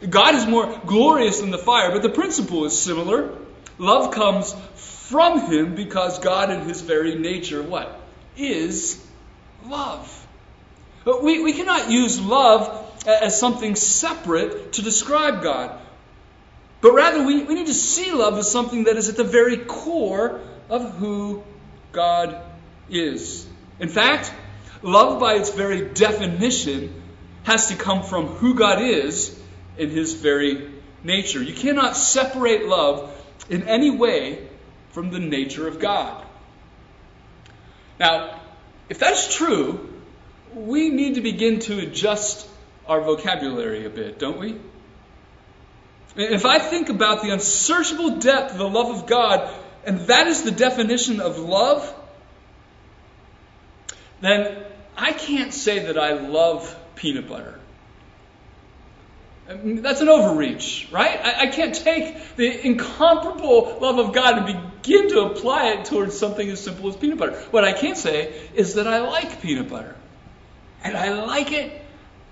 God 0.07 0.35
is 0.35 0.45
more 0.45 0.79
glorious 0.85 1.39
than 1.39 1.49
the 1.49 1.57
fire, 1.57 1.91
but 1.91 2.03
the 2.03 2.09
principle 2.09 2.65
is 2.65 2.77
similar. 2.77 3.33
Love 3.79 4.13
comes 4.13 4.53
from 4.75 5.51
him 5.51 5.75
because 5.75 6.19
God 6.19 6.51
in 6.51 6.61
his 6.61 6.81
very 6.81 7.15
nature 7.15 7.63
what? 7.63 7.99
Is 8.35 9.03
love. 9.65 10.26
But 11.07 11.23
we, 11.23 11.41
we 11.41 11.53
cannot 11.53 11.89
use 11.89 12.19
love 12.19 12.85
as 13.07 13.39
something 13.39 13.77
separate 13.77 14.73
to 14.73 14.81
describe 14.81 15.41
God. 15.41 15.79
But 16.81 16.91
rather, 16.91 17.23
we, 17.25 17.43
we 17.43 17.55
need 17.55 17.67
to 17.67 17.73
see 17.73 18.11
love 18.11 18.37
as 18.37 18.51
something 18.51 18.83
that 18.83 18.97
is 18.97 19.07
at 19.07 19.15
the 19.15 19.23
very 19.23 19.55
core 19.55 20.41
of 20.67 20.95
who 20.95 21.43
God 21.93 22.41
is. 22.89 23.47
In 23.79 23.87
fact, 23.87 24.33
love 24.81 25.17
by 25.17 25.35
its 25.35 25.49
very 25.49 25.87
definition 25.93 27.01
has 27.43 27.67
to 27.67 27.77
come 27.77 28.03
from 28.03 28.25
who 28.27 28.55
God 28.55 28.81
is 28.81 29.33
in 29.77 29.89
his 29.91 30.13
very 30.13 30.69
nature. 31.05 31.41
You 31.41 31.53
cannot 31.53 31.95
separate 31.95 32.67
love 32.67 33.13
in 33.49 33.63
any 33.69 33.91
way 33.91 34.45
from 34.91 35.11
the 35.11 35.19
nature 35.19 35.69
of 35.69 35.79
God. 35.79 36.25
Now, 37.97 38.41
if 38.89 38.99
that's 38.99 39.33
true, 39.33 39.93
we 40.65 40.89
need 40.89 41.15
to 41.15 41.21
begin 41.21 41.59
to 41.59 41.79
adjust 41.79 42.47
our 42.87 43.01
vocabulary 43.01 43.85
a 43.85 43.89
bit, 43.89 44.19
don't 44.19 44.39
we? 44.39 44.57
If 46.15 46.45
I 46.45 46.57
think 46.59 46.89
about 46.89 47.21
the 47.21 47.29
unsearchable 47.29 48.17
depth 48.17 48.53
of 48.53 48.57
the 48.57 48.69
love 48.69 48.95
of 48.95 49.07
God, 49.07 49.53
and 49.85 49.99
that 50.07 50.27
is 50.27 50.43
the 50.43 50.51
definition 50.51 51.21
of 51.21 51.37
love, 51.37 51.93
then 54.21 54.63
I 54.97 55.13
can't 55.13 55.53
say 55.53 55.79
that 55.79 55.97
I 55.97 56.13
love 56.13 56.75
peanut 56.95 57.29
butter. 57.29 57.59
That's 59.47 60.01
an 60.01 60.09
overreach, 60.09 60.89
right? 60.91 61.19
I, 61.23 61.43
I, 61.43 61.47
can't 61.47 61.73
take 61.73 62.35
the 62.35 62.65
incomparable 62.67 63.77
love 63.79 63.97
of 63.97 64.13
God 64.13 64.39
and 64.39 64.81
begin 64.81 65.07
to 65.09 65.21
apply 65.21 65.69
it 65.69 65.85
towards 65.85 66.17
something 66.17 66.49
as 66.49 66.61
simple 66.61 66.89
as 66.89 66.97
peanut 66.97 67.17
butter. 67.17 67.39
What 67.51 67.63
I 67.63 67.71
can 67.71 67.95
say 67.95 68.49
is 68.53 68.73
that 68.73 68.87
I 68.87 68.99
like 68.99 69.41
peanut 69.41 69.69
butter. 69.69 69.95
And 70.83 70.95
I 70.95 71.25
like 71.25 71.51
it 71.51 71.81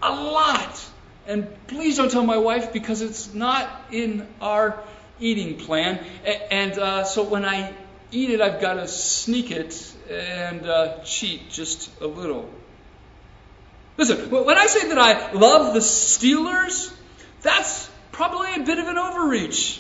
a 0.02 0.12
lot. 0.12 0.86
And 1.28 1.48
please 1.68 1.98
don't 1.98 2.12
tell 2.12 2.24
my 2.24 2.38
wife 2.38 2.72
because 2.72 3.02
it's 3.02 3.34
not 3.34 3.70
in 3.92 4.28
our 4.42 4.80
eating 5.20 5.58
plan. 5.58 6.04
And 6.52 6.78
uh, 6.78 7.04
so 7.04 7.24
when 7.24 7.46
I 7.46 7.74
eat 8.12 8.30
it, 8.30 8.42
I've 8.42 8.62
got 8.62 8.76
to 8.76 8.88
sneak 8.88 9.52
it 9.52 9.94
and 10.10 10.66
uh, 10.66 11.00
cheat 11.04 11.50
just 11.50 11.90
a 12.02 12.08
little. 12.08 12.50
Listen, 13.98 14.30
when 14.30 14.58
I 14.58 14.68
say 14.68 14.90
that 14.90 14.98
I 14.98 15.32
love 15.32 15.74
the 15.74 15.80
Steelers, 15.80 16.94
that's 17.42 17.90
probably 18.12 18.54
a 18.56 18.66
bit 18.66 18.78
of 18.78 18.88
an 18.88 18.98
overreach. 18.98 19.80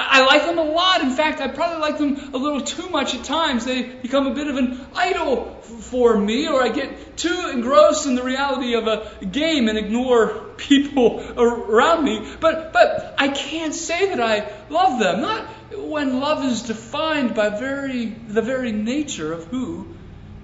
I 0.00 0.24
like 0.24 0.46
them 0.46 0.58
a 0.58 0.64
lot. 0.64 1.00
In 1.00 1.10
fact, 1.10 1.40
I 1.40 1.48
probably 1.48 1.80
like 1.80 1.98
them 1.98 2.32
a 2.32 2.36
little 2.36 2.60
too 2.60 2.88
much 2.88 3.16
at 3.16 3.24
times. 3.24 3.64
They 3.64 3.82
become 3.82 4.28
a 4.28 4.34
bit 4.34 4.46
of 4.46 4.56
an 4.56 4.86
idol 4.94 5.60
for 5.62 6.16
me, 6.16 6.46
or 6.46 6.62
I 6.62 6.68
get 6.68 7.16
too 7.16 7.50
engrossed 7.52 8.06
in 8.06 8.14
the 8.14 8.22
reality 8.22 8.74
of 8.74 8.86
a 8.86 9.24
game 9.26 9.68
and 9.68 9.76
ignore 9.76 10.28
people 10.56 11.20
around 11.36 12.04
me. 12.04 12.32
But, 12.38 12.72
but 12.72 13.16
I 13.18 13.28
can't 13.28 13.74
say 13.74 14.10
that 14.10 14.20
I 14.20 14.52
love 14.70 15.00
them. 15.00 15.20
Not 15.20 15.46
when 15.76 16.20
love 16.20 16.44
is 16.44 16.62
defined 16.62 17.34
by 17.34 17.48
very, 17.48 18.06
the 18.06 18.42
very 18.42 18.70
nature 18.70 19.32
of 19.32 19.46
who 19.46 19.88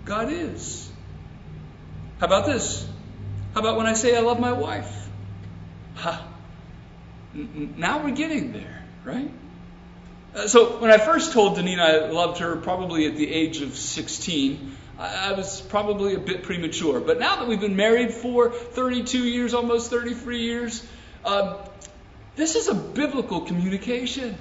God 0.04 0.32
is. 0.32 0.90
How 2.18 2.26
about 2.26 2.46
this? 2.46 2.88
How 3.54 3.60
about 3.60 3.76
when 3.76 3.86
I 3.86 3.94
say 3.94 4.16
I 4.16 4.20
love 4.20 4.40
my 4.40 4.52
wife? 4.52 5.08
Ha. 5.94 6.26
Now 7.34 8.02
we're 8.02 8.16
getting 8.16 8.52
there, 8.52 8.84
right? 9.04 9.30
Uh, 10.34 10.48
so 10.48 10.78
when 10.78 10.90
I 10.90 10.98
first 10.98 11.32
told 11.32 11.56
Deneen 11.56 11.78
I 11.78 12.10
loved 12.10 12.38
her, 12.38 12.56
probably 12.56 13.06
at 13.06 13.16
the 13.16 13.30
age 13.30 13.60
of 13.60 13.76
16, 13.76 14.76
I 14.98 15.32
was 15.32 15.60
probably 15.60 16.14
a 16.14 16.18
bit 16.18 16.42
premature. 16.42 17.00
But 17.00 17.18
now 17.18 17.36
that 17.36 17.48
we've 17.48 17.60
been 17.60 17.76
married 17.76 18.12
for 18.12 18.50
32 18.50 19.18
years, 19.18 19.54
almost 19.54 19.90
33 19.90 20.40
years, 20.40 20.86
uh, 21.24 21.58
this 22.36 22.56
is 22.56 22.68
a 22.68 22.74
biblical 22.74 23.42
communication. 23.42 24.36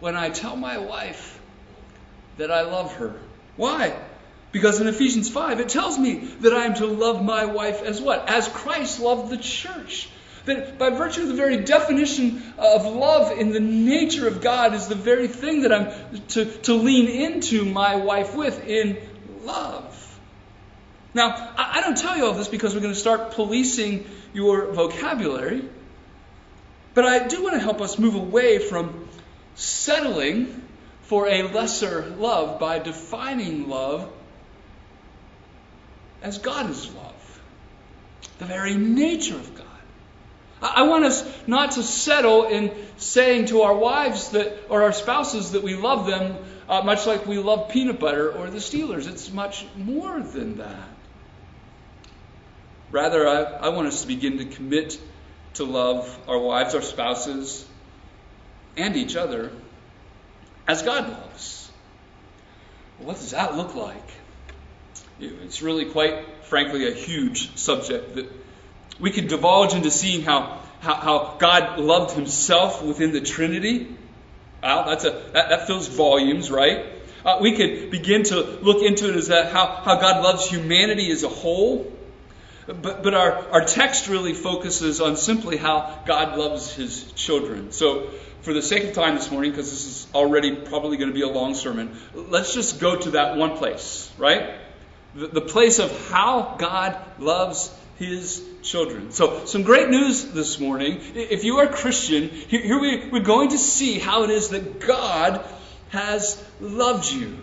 when 0.00 0.14
I 0.14 0.30
tell 0.30 0.54
my 0.54 0.78
wife 0.78 1.40
that 2.36 2.52
I 2.52 2.62
love 2.62 2.94
her. 2.96 3.16
Why? 3.56 3.96
Because 4.52 4.80
in 4.80 4.86
Ephesians 4.86 5.28
5, 5.28 5.58
it 5.58 5.68
tells 5.68 5.98
me 5.98 6.18
that 6.40 6.52
I 6.52 6.66
am 6.66 6.74
to 6.74 6.86
love 6.86 7.24
my 7.24 7.46
wife 7.46 7.82
as 7.82 8.00
what? 8.00 8.28
As 8.28 8.46
Christ 8.46 9.00
loved 9.00 9.30
the 9.30 9.36
church. 9.36 10.08
That 10.48 10.78
by 10.78 10.90
virtue 10.90 11.22
of 11.22 11.28
the 11.28 11.34
very 11.34 11.58
definition 11.58 12.54
of 12.56 12.86
love 12.86 13.38
in 13.38 13.52
the 13.52 13.60
nature 13.60 14.26
of 14.26 14.40
God 14.40 14.74
is 14.74 14.88
the 14.88 14.94
very 14.94 15.28
thing 15.28 15.62
that 15.62 15.72
I'm 15.72 16.20
to, 16.28 16.44
to 16.44 16.74
lean 16.74 17.06
into 17.06 17.64
my 17.66 17.96
wife 17.96 18.34
with 18.34 18.66
in 18.66 18.96
love. 19.44 19.94
Now, 21.12 21.28
I, 21.56 21.78
I 21.78 21.80
don't 21.82 21.98
tell 21.98 22.16
you 22.16 22.24
all 22.24 22.32
this 22.32 22.48
because 22.48 22.74
we're 22.74 22.80
going 22.80 22.94
to 22.94 22.98
start 22.98 23.32
policing 23.32 24.06
your 24.32 24.72
vocabulary, 24.72 25.64
but 26.94 27.04
I 27.04 27.28
do 27.28 27.42
want 27.42 27.54
to 27.54 27.60
help 27.60 27.80
us 27.80 27.98
move 27.98 28.14
away 28.14 28.58
from 28.58 29.08
settling 29.54 30.66
for 31.02 31.28
a 31.28 31.42
lesser 31.42 32.06
love 32.18 32.58
by 32.58 32.78
defining 32.78 33.68
love 33.68 34.10
as 36.22 36.38
God 36.38 36.70
is 36.70 36.92
love, 36.94 37.40
the 38.38 38.46
very 38.46 38.74
nature 38.74 39.36
of 39.36 39.54
God. 39.54 39.67
I 40.60 40.82
want 40.82 41.04
us 41.04 41.24
not 41.46 41.72
to 41.72 41.82
settle 41.82 42.46
in 42.46 42.72
saying 42.96 43.46
to 43.46 43.62
our 43.62 43.74
wives 43.74 44.30
that, 44.30 44.58
or 44.68 44.82
our 44.82 44.92
spouses 44.92 45.52
that 45.52 45.62
we 45.62 45.76
love 45.76 46.06
them, 46.06 46.36
uh, 46.68 46.82
much 46.82 47.06
like 47.06 47.26
we 47.26 47.38
love 47.38 47.68
peanut 47.70 48.00
butter 48.00 48.32
or 48.32 48.50
the 48.50 48.58
Steelers. 48.58 49.08
It's 49.08 49.30
much 49.32 49.64
more 49.76 50.20
than 50.20 50.58
that. 50.58 50.88
Rather, 52.90 53.28
I, 53.28 53.42
I 53.42 53.68
want 53.68 53.88
us 53.88 54.02
to 54.02 54.08
begin 54.08 54.38
to 54.38 54.46
commit 54.46 54.98
to 55.54 55.64
love 55.64 56.18
our 56.26 56.38
wives, 56.38 56.74
our 56.74 56.82
spouses, 56.82 57.66
and 58.76 58.96
each 58.96 59.16
other 59.16 59.50
as 60.66 60.82
God 60.82 61.08
loves. 61.08 61.70
What 62.98 63.16
does 63.16 63.30
that 63.30 63.56
look 63.56 63.74
like? 63.74 64.10
It's 65.20 65.62
really 65.62 65.86
quite 65.86 66.24
frankly 66.44 66.88
a 66.88 66.94
huge 66.94 67.56
subject 67.56 68.14
that 68.14 68.30
we 69.00 69.10
could 69.10 69.28
divulge 69.28 69.74
into 69.74 69.90
seeing 69.90 70.22
how, 70.22 70.60
how, 70.80 70.94
how 70.94 71.36
God 71.38 71.78
loved 71.78 72.14
himself 72.14 72.82
within 72.82 73.12
the 73.12 73.20
Trinity. 73.20 73.96
Wow, 74.62 74.86
that's 74.86 75.04
a, 75.04 75.10
that, 75.32 75.50
that 75.50 75.66
fills 75.66 75.86
volumes, 75.86 76.50
right? 76.50 76.86
Uh, 77.24 77.38
we 77.40 77.56
could 77.56 77.90
begin 77.90 78.22
to 78.24 78.40
look 78.40 78.82
into 78.82 79.08
it 79.08 79.16
as 79.16 79.28
a, 79.28 79.48
how, 79.48 79.66
how 79.66 80.00
God 80.00 80.22
loves 80.22 80.48
humanity 80.48 81.10
as 81.10 81.22
a 81.22 81.28
whole. 81.28 81.92
But, 82.66 83.02
but 83.02 83.14
our, 83.14 83.48
our 83.50 83.64
text 83.64 84.08
really 84.08 84.34
focuses 84.34 85.00
on 85.00 85.16
simply 85.16 85.56
how 85.56 86.02
God 86.06 86.36
loves 86.36 86.72
his 86.74 87.10
children. 87.12 87.72
So, 87.72 88.10
for 88.42 88.52
the 88.52 88.62
sake 88.62 88.84
of 88.84 88.92
time 88.94 89.16
this 89.16 89.30
morning, 89.30 89.50
because 89.50 89.70
this 89.70 89.86
is 89.86 90.06
already 90.14 90.54
probably 90.54 90.96
going 90.96 91.08
to 91.08 91.14
be 91.14 91.22
a 91.22 91.28
long 91.28 91.54
sermon, 91.54 91.96
let's 92.14 92.54
just 92.54 92.78
go 92.78 92.96
to 92.96 93.12
that 93.12 93.36
one 93.36 93.56
place, 93.56 94.12
right? 94.18 94.54
The, 95.14 95.28
the 95.28 95.40
place 95.40 95.78
of 95.78 96.08
how 96.08 96.56
God 96.58 96.96
loves 97.18 97.74
his 97.98 98.44
children. 98.62 99.10
So, 99.10 99.44
some 99.46 99.62
great 99.64 99.88
news 99.88 100.24
this 100.24 100.60
morning. 100.60 101.00
If 101.14 101.44
you 101.44 101.58
are 101.58 101.64
a 101.64 101.72
Christian, 101.72 102.28
here 102.28 102.78
we, 102.80 103.08
we're 103.10 103.20
going 103.20 103.50
to 103.50 103.58
see 103.58 103.98
how 103.98 104.22
it 104.22 104.30
is 104.30 104.50
that 104.50 104.80
God 104.80 105.44
has 105.90 106.42
loved 106.60 107.10
you. 107.10 107.36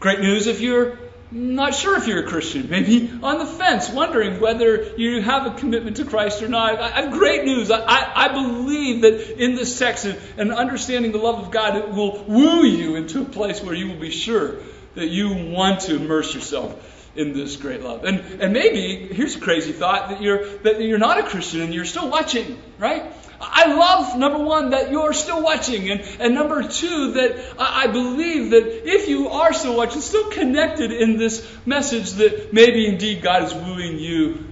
Great 0.00 0.20
news 0.20 0.48
if 0.48 0.60
you're 0.60 0.98
not 1.30 1.74
sure 1.74 1.96
if 1.96 2.06
you're 2.06 2.24
a 2.24 2.28
Christian, 2.28 2.68
maybe 2.68 3.10
on 3.22 3.38
the 3.38 3.46
fence, 3.46 3.88
wondering 3.88 4.40
whether 4.40 4.94
you 4.96 5.22
have 5.22 5.46
a 5.46 5.58
commitment 5.58 5.96
to 5.96 6.04
Christ 6.04 6.42
or 6.42 6.48
not. 6.48 6.78
I 6.78 7.02
have 7.02 7.12
great 7.12 7.44
news. 7.44 7.70
I, 7.70 7.80
I, 7.80 8.12
I 8.26 8.28
believe 8.32 9.02
that 9.02 9.42
in 9.42 9.54
this 9.54 9.78
text 9.78 10.04
and, 10.04 10.20
and 10.36 10.52
understanding 10.52 11.12
the 11.12 11.18
love 11.18 11.38
of 11.38 11.50
God, 11.50 11.76
it 11.76 11.90
will 11.90 12.24
woo 12.24 12.64
you 12.64 12.96
into 12.96 13.22
a 13.22 13.24
place 13.24 13.62
where 13.62 13.74
you 13.74 13.88
will 13.88 14.00
be 14.00 14.10
sure 14.10 14.56
that 14.94 15.08
you 15.08 15.50
want 15.50 15.80
to 15.82 15.96
immerse 15.96 16.34
yourself 16.34 16.93
in 17.16 17.32
this 17.32 17.56
great 17.56 17.82
love. 17.82 18.04
And 18.04 18.40
and 18.40 18.52
maybe 18.52 19.14
here's 19.14 19.36
a 19.36 19.40
crazy 19.40 19.72
thought 19.72 20.10
that 20.10 20.20
you're 20.20 20.44
that 20.58 20.80
you're 20.80 20.98
not 20.98 21.18
a 21.18 21.22
Christian 21.22 21.62
and 21.62 21.72
you're 21.72 21.84
still 21.84 22.10
watching, 22.10 22.58
right? 22.78 23.04
I 23.40 23.74
love 23.74 24.16
number 24.16 24.38
one 24.38 24.70
that 24.70 24.90
you're 24.90 25.12
still 25.12 25.42
watching, 25.42 25.90
and, 25.90 26.00
and 26.20 26.34
number 26.34 26.66
two 26.66 27.12
that 27.12 27.56
I 27.58 27.88
believe 27.88 28.50
that 28.50 28.88
if 28.88 29.08
you 29.08 29.28
are 29.28 29.52
still 29.52 29.76
watching, 29.76 30.00
still 30.00 30.30
connected 30.30 30.92
in 30.92 31.18
this 31.18 31.46
message, 31.66 32.12
that 32.12 32.52
maybe 32.52 32.86
indeed 32.86 33.22
God 33.22 33.42
is 33.42 33.52
wooing 33.54 33.98
you 33.98 34.46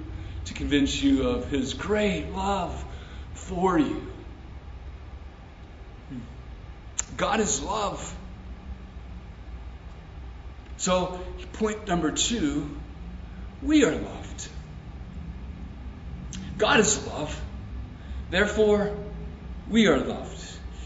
to 0.47 0.55
convince 0.55 1.03
you 1.03 1.29
of 1.29 1.49
His 1.49 1.75
great 1.75 2.31
love 2.33 2.85
for 3.35 3.79
you. 3.79 4.07
Hmm. 6.09 6.19
God 7.17 7.41
is 7.41 7.63
love. 7.63 8.17
So, 10.83 11.21
point 11.53 11.87
number 11.87 12.11
two 12.11 12.69
we 13.63 13.85
are 13.85 13.95
loved. 13.95 14.49
God 16.59 16.81
is 16.81 17.07
love. 17.07 17.41
Therefore, 18.31 18.97
we 19.71 19.87
are 19.87 19.99
loved. 19.99 20.41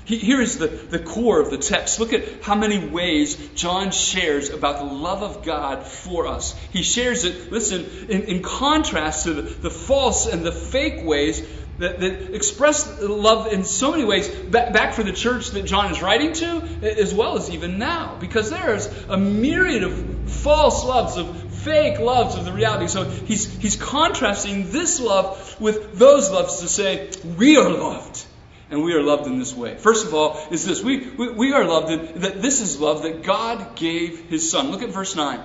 Here 0.05 0.43
is 0.43 0.59
the, 0.59 0.67
the 0.67 0.99
core 0.99 1.41
of 1.41 1.51
the 1.51 1.57
text. 1.57 1.99
Look 1.99 2.13
at 2.13 2.43
how 2.43 2.55
many 2.55 2.87
ways 2.87 3.37
John 3.55 3.91
shares 3.91 4.51
about 4.51 4.81
the 4.81 4.95
love 4.95 5.23
of 5.23 5.43
God 5.43 5.87
for 5.87 6.27
us. 6.27 6.55
He 6.73 6.83
shares 6.83 7.25
it, 7.25 7.51
listen, 7.51 7.87
in, 8.11 8.25
in 8.25 8.43
contrast 8.43 9.25
to 9.25 9.33
the, 9.33 9.43
the 9.43 9.71
false 9.71 10.27
and 10.27 10.45
the 10.45 10.53
fake 10.53 11.07
ways 11.07 11.41
that, 11.79 12.01
that 12.01 12.35
express 12.35 13.01
love 13.01 13.53
in 13.53 13.65
so 13.65 13.91
many 13.91 14.05
ways 14.05 14.29
back, 14.29 14.95
for 14.95 15.03
the 15.03 15.13
church 15.13 15.51
that 15.51 15.65
John 15.65 15.91
is 15.93 16.01
writing 16.01 16.33
to, 16.35 16.63
as 16.83 17.15
well 17.15 17.37
as 17.37 17.51
even 17.51 17.79
now. 17.79 18.17
Because 18.19 18.51
there's 18.51 18.87
a 19.09 19.17
myriad 19.17 19.83
of 19.83 20.31
false 20.31 20.85
loves, 20.85 21.17
of 21.17 21.53
fake 21.53 21.99
loves 21.99 22.37
of 22.37 22.45
the 22.45 22.53
reality. 22.53 22.87
So 22.87 23.05
he's, 23.05 23.53
he's 23.59 23.77
contrasting 23.77 24.71
this 24.71 25.01
love 25.01 25.61
with 25.61 25.99
those 25.99 26.31
loves 26.31 26.61
to 26.61 26.69
say, 26.69 27.11
we 27.37 27.57
are 27.57 27.71
loved. 27.71 28.25
And 28.69 28.83
we 28.83 28.95
are 28.95 29.03
loved 29.03 29.27
in 29.27 29.39
this 29.39 29.55
way. 29.55 29.77
First 29.77 30.07
of 30.07 30.15
all, 30.15 30.45
is 30.51 30.65
this 30.65 30.83
we, 30.83 31.09
we, 31.11 31.31
we 31.31 31.53
are 31.53 31.65
loved 31.65 31.91
in 31.91 32.21
that 32.23 32.43
this 32.43 32.61
is 32.61 32.81
love 32.81 33.03
that 33.05 33.23
God 33.23 33.77
gave 33.77 34.29
his 34.29 34.51
Son. 34.51 34.73
Look 34.73 34.83
at 34.83 34.89
verse 34.89 35.15
9. 35.15 35.41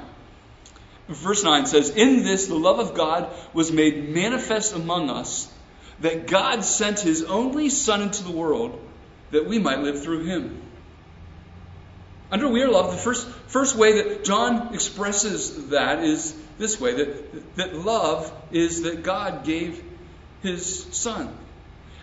Verse 1.08 1.44
9 1.44 1.68
says, 1.68 1.92
In 1.92 2.24
this 2.24 2.48
the 2.48 2.56
love 2.56 2.80
of 2.80 2.96
God 2.96 3.30
was 3.54 3.72
made 3.72 4.10
manifest 4.10 4.74
among 4.74 5.12
us 5.12 5.52
that 6.02 6.28
God 6.28 6.64
sent 6.64 7.00
his 7.00 7.24
only 7.24 7.70
Son 7.70 8.02
into 8.02 8.24
the 8.24 8.32
world 8.32 8.80
that 9.32 9.48
we 9.48 9.60
might 9.60 9.80
live 9.80 10.04
through 10.04 10.26
him. 10.26 10.62
Under 12.32 12.48
we 12.48 12.62
are 12.64 12.70
loved, 12.70 12.94
the 12.94 13.02
first, 13.02 13.28
first 13.48 13.76
way 13.76 14.02
that 14.02 14.24
John 14.24 14.74
expresses 14.74 15.70
that 15.70 16.04
is 16.04 16.34
this 16.58 16.80
way 16.80 16.94
that, 16.96 17.56
that 17.56 17.76
love 17.76 18.32
is 18.52 18.84
that 18.84 19.04
God 19.04 19.44
gave 19.44 19.84
his 20.42 20.84
Son. 20.92 21.36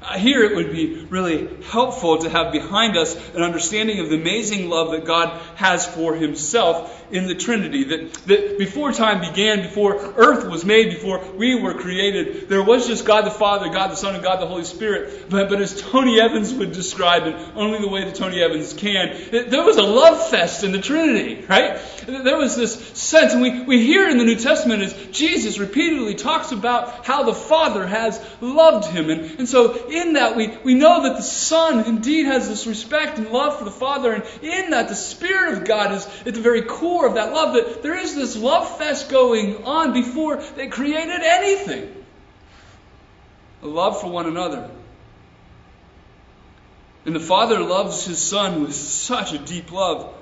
Uh, 0.01 0.17
here 0.17 0.45
it 0.45 0.55
would 0.55 0.71
be 0.71 1.05
really 1.11 1.63
helpful 1.65 2.19
to 2.19 2.31
have 2.31 2.53
behind 2.53 2.97
us 2.97 3.17
an 3.35 3.43
understanding 3.43 3.99
of 3.99 4.11
the 4.11 4.17
amazing 4.17 4.69
love 4.71 4.93
that 4.93 5.05
God 5.05 5.41
has 5.57 5.87
for 5.87 6.15
himself 6.15 6.95
in 7.11 7.27
the 7.27 7.35
Trinity. 7.35 7.85
That, 7.85 8.13
that 8.27 8.59
before 8.59 8.93
time 8.93 9.21
began, 9.21 9.63
before 9.63 9.97
earth 9.97 10.49
was 10.49 10.65
made, 10.65 10.91
before 10.91 11.25
we 11.37 11.61
were 11.61 11.75
created, 11.75 12.49
there 12.49 12.63
was 12.63 12.87
just 12.87 13.05
God 13.05 13.25
the 13.25 13.31
Father, 13.31 13.71
God 13.71 13.91
the 13.91 13.97
Son, 13.97 14.15
and 14.15 14.23
God 14.23 14.41
the 14.41 14.47
Holy 14.47 14.65
Spirit. 14.65 15.29
But, 15.31 15.49
but 15.49 15.61
as 15.61 15.81
Tony 15.81 16.21
Evans 16.21 16.55
would 16.55 16.73
describe 16.73 17.25
it, 17.25 17.35
only 17.57 17.81
the 17.81 17.89
way 17.89 18.05
that 18.05 18.15
Tony 18.15 18.41
Evans 18.41 18.75
can, 18.75 19.31
there 19.31 19.65
was 19.65 19.79
a 19.79 19.83
love 19.83 20.29
fest 20.29 20.63
in 20.65 20.73
the 20.73 20.81
Trinity, 20.81 21.45
right? 21.47 21.81
There 22.07 22.37
was 22.37 22.57
this 22.57 22.75
sense, 22.75 23.33
and 23.33 23.43
we, 23.43 23.63
we 23.63 23.85
hear 23.85 24.09
in 24.09 24.19
the 24.19 24.25
New 24.25 24.37
Testament 24.37 24.83
as 24.83 24.95
Jesus 25.11 25.59
repeatedly 25.59 26.15
talks 26.15 26.53
about 26.53 27.05
how 27.05 27.25
the 27.25 27.35
Father 27.35 27.87
has 27.87 28.25
loved 28.41 28.87
him. 28.87 29.11
And, 29.11 29.41
and 29.41 29.49
so 29.49 29.88
in 29.91 30.15
that 30.15 30.37
we, 30.37 30.57
we 30.65 30.75
know 30.75 31.03
that 31.03 31.17
the 31.17 31.23
Son 31.23 31.85
indeed 31.87 32.27
has 32.27 32.49
this 32.49 32.67
respect 32.67 33.19
and 33.19 33.31
love 33.31 33.59
for 33.59 33.65
the 33.65 33.71
Father, 33.71 34.13
and 34.13 34.25
in 34.43 34.71
that 34.71 34.89
the 34.89 34.95
Spirit 34.95 35.59
of 35.59 35.65
God 35.65 35.93
is 35.93 36.07
at 36.27 36.35
the 36.35 36.41
very 36.41 36.63
core 36.63 37.07
of 37.07 37.15
that 37.15 37.33
love 37.33 37.55
that 37.55 37.83
there 37.83 37.97
is 37.97 38.15
this 38.15 38.37
love 38.37 38.79
fest 38.79 39.11
going 39.11 39.65
on 39.65 39.93
before 39.93 40.37
they 40.37 40.69
created 40.69 41.21
anything. 41.23 41.95
A 43.63 43.67
love 43.67 44.01
for 44.01 44.11
one 44.11 44.27
another. 44.27 44.71
And 47.05 47.15
the 47.15 47.21
Father 47.21 47.61
loves 47.61 48.05
His 48.05 48.19
Son 48.19 48.63
with 48.63 48.75
such 48.75 49.33
a 49.33 49.39
deep 49.39 49.73
love. 49.73 50.15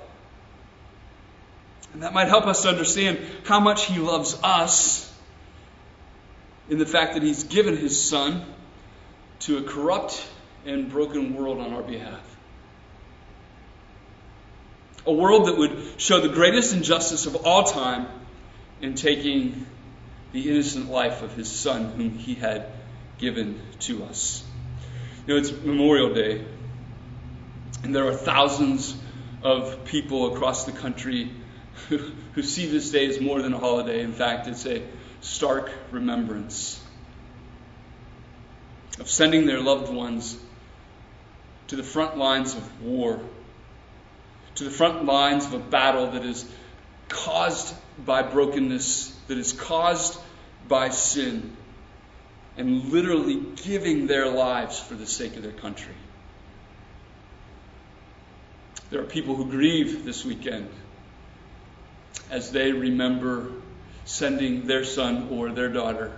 And 1.93 2.03
that 2.03 2.13
might 2.13 2.27
help 2.27 2.45
us 2.45 2.63
to 2.63 2.69
understand 2.69 3.19
how 3.43 3.59
much 3.59 3.85
He 3.85 3.99
loves 3.99 4.39
us 4.43 5.11
in 6.69 6.77
the 6.77 6.85
fact 6.85 7.13
that 7.13 7.23
He's 7.23 7.43
given 7.43 7.77
His 7.77 8.01
Son 8.01 8.45
to 9.39 9.57
a 9.57 9.63
corrupt 9.63 10.25
and 10.65 10.89
broken 10.89 11.35
world 11.35 11.59
on 11.59 11.73
our 11.73 11.83
behalf. 11.83 12.23
A 15.05 15.13
world 15.13 15.47
that 15.47 15.57
would 15.57 15.79
show 15.97 16.19
the 16.19 16.29
greatest 16.29 16.73
injustice 16.73 17.25
of 17.25 17.35
all 17.45 17.63
time 17.63 18.07
in 18.81 18.95
taking 18.95 19.65
the 20.33 20.49
innocent 20.49 20.89
life 20.89 21.21
of 21.21 21.33
his 21.33 21.49
son, 21.49 21.91
whom 21.91 22.17
he 22.17 22.35
had 22.35 22.65
given 23.17 23.61
to 23.79 24.03
us. 24.03 24.43
You 25.25 25.33
know, 25.33 25.39
it's 25.39 25.51
Memorial 25.51 26.13
Day. 26.13 26.45
And 27.83 27.95
there 27.95 28.07
are 28.07 28.13
thousands 28.13 28.95
of 29.43 29.85
people 29.85 30.35
across 30.35 30.65
the 30.65 30.71
country 30.73 31.31
who, 31.87 31.97
who 32.33 32.43
see 32.43 32.65
this 32.65 32.91
day 32.91 33.07
as 33.07 33.21
more 33.21 33.41
than 33.41 33.53
a 33.53 33.59
holiday. 33.59 34.01
In 34.01 34.13
fact, 34.13 34.47
it's 34.47 34.65
a 34.65 34.83
stark 35.21 35.71
remembrance 35.91 36.81
of 38.99 39.09
sending 39.09 39.45
their 39.45 39.59
loved 39.61 39.91
ones 39.91 40.37
to 41.67 41.75
the 41.75 41.83
front 41.83 42.17
lines 42.17 42.55
of 42.55 42.81
war, 42.81 43.19
to 44.55 44.63
the 44.63 44.71
front 44.71 45.05
lines 45.05 45.45
of 45.45 45.53
a 45.53 45.59
battle 45.59 46.11
that 46.11 46.25
is 46.25 46.49
caused 47.09 47.75
by 48.03 48.21
brokenness, 48.21 49.15
that 49.27 49.37
is 49.37 49.53
caused 49.53 50.19
by 50.67 50.89
sin, 50.89 51.55
and 52.57 52.85
literally 52.91 53.41
giving 53.63 54.07
their 54.07 54.27
lives 54.27 54.79
for 54.79 54.95
the 54.95 55.05
sake 55.05 55.35
of 55.35 55.43
their 55.43 55.51
country. 55.51 55.93
There 58.89 59.01
are 59.01 59.05
people 59.05 59.35
who 59.35 59.49
grieve 59.49 60.05
this 60.05 60.23
weekend 60.23 60.69
as 62.31 62.51
they 62.51 62.71
remember 62.71 63.51
sending 64.05 64.65
their 64.65 64.85
son 64.85 65.27
or 65.31 65.51
their 65.51 65.67
daughter 65.69 66.17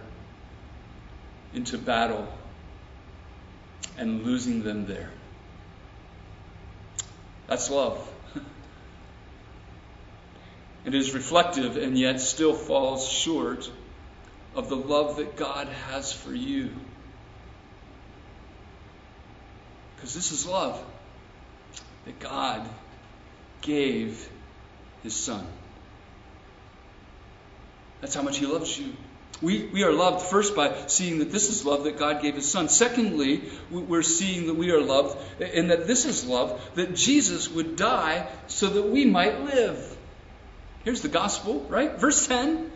into 1.53 1.77
battle 1.77 2.27
and 3.99 4.23
losing 4.23 4.63
them 4.63 4.85
there. 4.85 5.11
That's 7.47 7.69
love. 7.69 7.99
It 10.85 10.95
is 10.95 11.13
reflective 11.13 11.75
and 11.75 11.97
yet 11.97 12.21
still 12.21 12.53
falls 12.53 13.07
short 13.07 13.69
of 14.55 14.69
the 14.69 14.77
love 14.77 15.17
that 15.17 15.35
God 15.35 15.67
has 15.67 16.13
for 16.13 16.33
you. 16.33 16.71
Because 19.95 20.15
this 20.15 20.31
is 20.31 20.47
love 20.47 20.81
that 22.05 22.19
God 22.19 22.65
gave 23.61 24.29
His 25.03 25.13
Son. 25.13 25.45
That's 27.99 28.15
how 28.15 28.21
much 28.21 28.37
He 28.37 28.45
loves 28.45 28.79
you. 28.79 28.93
We, 29.41 29.65
we 29.65 29.83
are 29.83 29.93
loved 29.93 30.25
first 30.25 30.55
by 30.55 30.87
seeing 30.87 31.19
that 31.19 31.31
this 31.31 31.49
is 31.49 31.65
love 31.65 31.85
that 31.85 31.97
God 31.97 32.21
gave 32.21 32.35
His 32.35 32.49
Son. 32.49 32.67
Secondly, 32.67 33.43
we're 33.71 34.03
seeing 34.03 34.47
that 34.47 34.55
we 34.55 34.71
are 34.71 34.81
loved 34.81 35.17
and 35.41 35.71
that 35.71 35.87
this 35.87 36.05
is 36.05 36.25
love, 36.25 36.61
that 36.75 36.93
Jesus 36.93 37.49
would 37.49 37.75
die 37.77 38.27
so 38.47 38.67
that 38.67 38.83
we 38.83 39.05
might 39.05 39.41
live. 39.41 39.97
Here's 40.83 41.01
the 41.01 41.09
gospel, 41.09 41.65
right? 41.69 41.97
Verse 41.99 42.27
10 42.27 42.71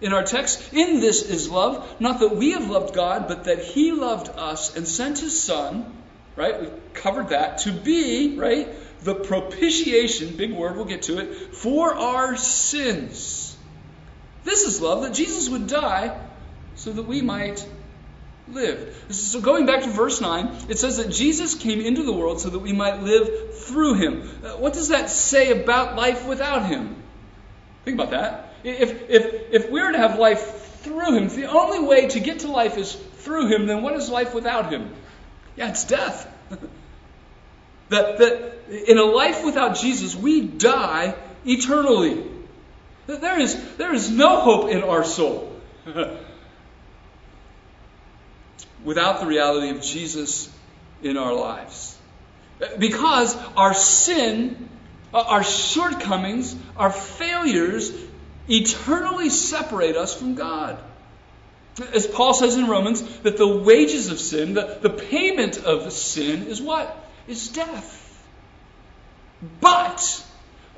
in 0.00 0.12
our 0.12 0.24
text. 0.24 0.72
In 0.72 1.00
this 1.00 1.22
is 1.22 1.48
love, 1.48 2.00
not 2.00 2.20
that 2.20 2.36
we 2.36 2.52
have 2.52 2.68
loved 2.68 2.94
God, 2.94 3.28
but 3.28 3.44
that 3.44 3.60
He 3.60 3.92
loved 3.92 4.28
us 4.28 4.76
and 4.76 4.86
sent 4.86 5.20
His 5.20 5.40
Son, 5.40 5.92
right? 6.36 6.60
We've 6.60 6.94
covered 6.94 7.28
that, 7.28 7.58
to 7.58 7.72
be, 7.72 8.36
right? 8.36 8.68
The 9.02 9.14
propitiation, 9.14 10.36
big 10.36 10.52
word, 10.52 10.76
we'll 10.76 10.84
get 10.86 11.02
to 11.02 11.18
it, 11.18 11.54
for 11.54 11.94
our 11.94 12.36
sins 12.36 13.53
this 14.44 14.62
is 14.62 14.80
love, 14.80 15.02
that 15.02 15.14
Jesus 15.14 15.48
would 15.48 15.66
die 15.66 16.18
so 16.74 16.92
that 16.92 17.04
we 17.04 17.22
might 17.22 17.66
live. 18.48 19.06
So 19.10 19.40
going 19.40 19.66
back 19.66 19.82
to 19.84 19.90
verse 19.90 20.20
9, 20.20 20.66
it 20.68 20.78
says 20.78 20.98
that 20.98 21.10
Jesus 21.10 21.54
came 21.54 21.80
into 21.80 22.02
the 22.02 22.12
world 22.12 22.40
so 22.40 22.50
that 22.50 22.58
we 22.58 22.72
might 22.72 23.02
live 23.02 23.56
through 23.58 23.94
him. 23.94 24.28
Uh, 24.44 24.56
what 24.56 24.74
does 24.74 24.88
that 24.88 25.08
say 25.08 25.50
about 25.62 25.96
life 25.96 26.26
without 26.26 26.66
him? 26.66 26.96
Think 27.84 27.98
about 27.98 28.10
that. 28.10 28.52
If, 28.62 29.10
if, 29.10 29.52
if 29.52 29.70
we're 29.70 29.92
to 29.92 29.98
have 29.98 30.18
life 30.18 30.80
through 30.82 31.16
him, 31.16 31.24
if 31.24 31.34
the 31.36 31.46
only 31.46 31.80
way 31.80 32.08
to 32.08 32.20
get 32.20 32.40
to 32.40 32.48
life 32.48 32.76
is 32.76 32.92
through 32.94 33.48
him, 33.48 33.66
then 33.66 33.82
what 33.82 33.94
is 33.94 34.08
life 34.08 34.34
without 34.34 34.70
him? 34.72 34.90
Yeah, 35.56 35.70
it's 35.70 35.84
death. 35.84 36.30
that, 37.88 38.18
that 38.18 38.88
in 38.88 38.98
a 38.98 39.04
life 39.04 39.44
without 39.44 39.76
Jesus, 39.76 40.14
we 40.14 40.42
die 40.42 41.14
eternally. 41.46 42.24
There 43.06 43.38
is, 43.38 43.76
there 43.76 43.94
is 43.94 44.10
no 44.10 44.40
hope 44.40 44.70
in 44.70 44.82
our 44.82 45.04
soul 45.04 45.52
without 48.84 49.20
the 49.20 49.26
reality 49.26 49.70
of 49.70 49.82
Jesus 49.82 50.50
in 51.02 51.16
our 51.16 51.34
lives. 51.34 51.98
Because 52.78 53.36
our 53.56 53.74
sin, 53.74 54.68
uh, 55.12 55.20
our 55.20 55.44
shortcomings, 55.44 56.56
our 56.76 56.90
failures 56.90 57.92
eternally 58.48 59.30
separate 59.30 59.96
us 59.96 60.14
from 60.14 60.34
God. 60.34 60.78
As 61.92 62.06
Paul 62.06 62.34
says 62.34 62.56
in 62.56 62.68
Romans, 62.68 63.02
that 63.20 63.36
the 63.36 63.48
wages 63.48 64.08
of 64.08 64.20
sin, 64.20 64.54
the, 64.54 64.78
the 64.80 64.90
payment 64.90 65.58
of 65.58 65.92
sin 65.92 66.46
is 66.46 66.62
what? 66.62 66.96
Is 67.26 67.48
death. 67.48 68.00
But 69.60 70.24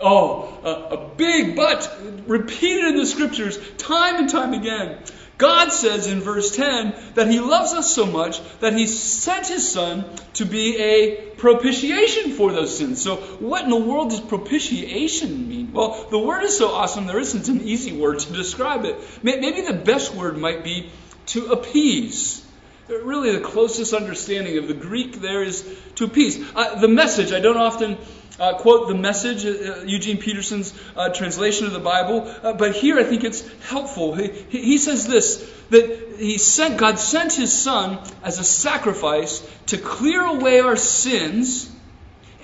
Oh, 0.00 0.58
a, 0.62 0.94
a 0.94 1.08
big 1.16 1.56
but 1.56 1.98
repeated 2.26 2.84
in 2.88 2.96
the 2.96 3.06
scriptures 3.06 3.58
time 3.78 4.16
and 4.16 4.28
time 4.28 4.52
again. 4.52 4.98
God 5.38 5.70
says 5.70 6.06
in 6.06 6.20
verse 6.20 6.56
10 6.56 6.94
that 7.14 7.28
He 7.28 7.40
loves 7.40 7.72
us 7.72 7.94
so 7.94 8.06
much 8.06 8.40
that 8.60 8.72
He 8.72 8.86
sent 8.86 9.48
His 9.48 9.70
Son 9.70 10.04
to 10.34 10.46
be 10.46 10.78
a 10.78 11.16
propitiation 11.36 12.32
for 12.32 12.52
those 12.52 12.76
sins. 12.76 13.02
So, 13.02 13.16
what 13.16 13.64
in 13.64 13.70
the 13.70 13.76
world 13.76 14.10
does 14.10 14.20
propitiation 14.20 15.48
mean? 15.48 15.72
Well, 15.72 16.06
the 16.10 16.18
word 16.18 16.44
is 16.44 16.56
so 16.56 16.68
awesome, 16.68 17.06
there 17.06 17.18
isn't 17.18 17.48
an 17.48 17.62
easy 17.62 17.92
word 17.92 18.20
to 18.20 18.32
describe 18.32 18.84
it. 18.86 18.96
Maybe 19.22 19.60
the 19.60 19.74
best 19.74 20.14
word 20.14 20.38
might 20.38 20.64
be 20.64 20.90
to 21.26 21.52
appease. 21.52 22.42
Really, 22.88 23.32
the 23.32 23.40
closest 23.40 23.92
understanding 23.92 24.58
of 24.58 24.68
the 24.68 24.74
Greek 24.74 25.20
there 25.20 25.42
is 25.42 25.68
to 25.96 26.04
appease. 26.04 26.42
Uh, 26.54 26.78
the 26.78 26.88
message, 26.88 27.32
I 27.32 27.40
don't 27.40 27.56
often 27.56 27.98
uh, 28.38 28.54
quote 28.58 28.88
the 28.88 28.94
message, 28.94 29.44
uh, 29.44 29.82
Eugene 29.86 30.18
Peterson's 30.18 30.74
uh, 30.96 31.08
translation 31.10 31.66
of 31.66 31.72
the 31.72 31.80
Bible, 31.80 32.32
uh, 32.42 32.52
but 32.52 32.74
here 32.74 32.98
I 32.98 33.04
think 33.04 33.24
it's 33.24 33.46
helpful. 33.64 34.14
He, 34.14 34.28
he 34.50 34.78
says 34.78 35.06
this 35.06 35.52
that 35.70 36.16
he 36.18 36.38
sent, 36.38 36.78
God 36.78 36.98
sent 36.98 37.32
his 37.32 37.52
Son 37.52 37.98
as 38.22 38.38
a 38.38 38.44
sacrifice 38.44 39.40
to 39.66 39.78
clear 39.78 40.24
away 40.24 40.60
our 40.60 40.76
sins 40.76 41.70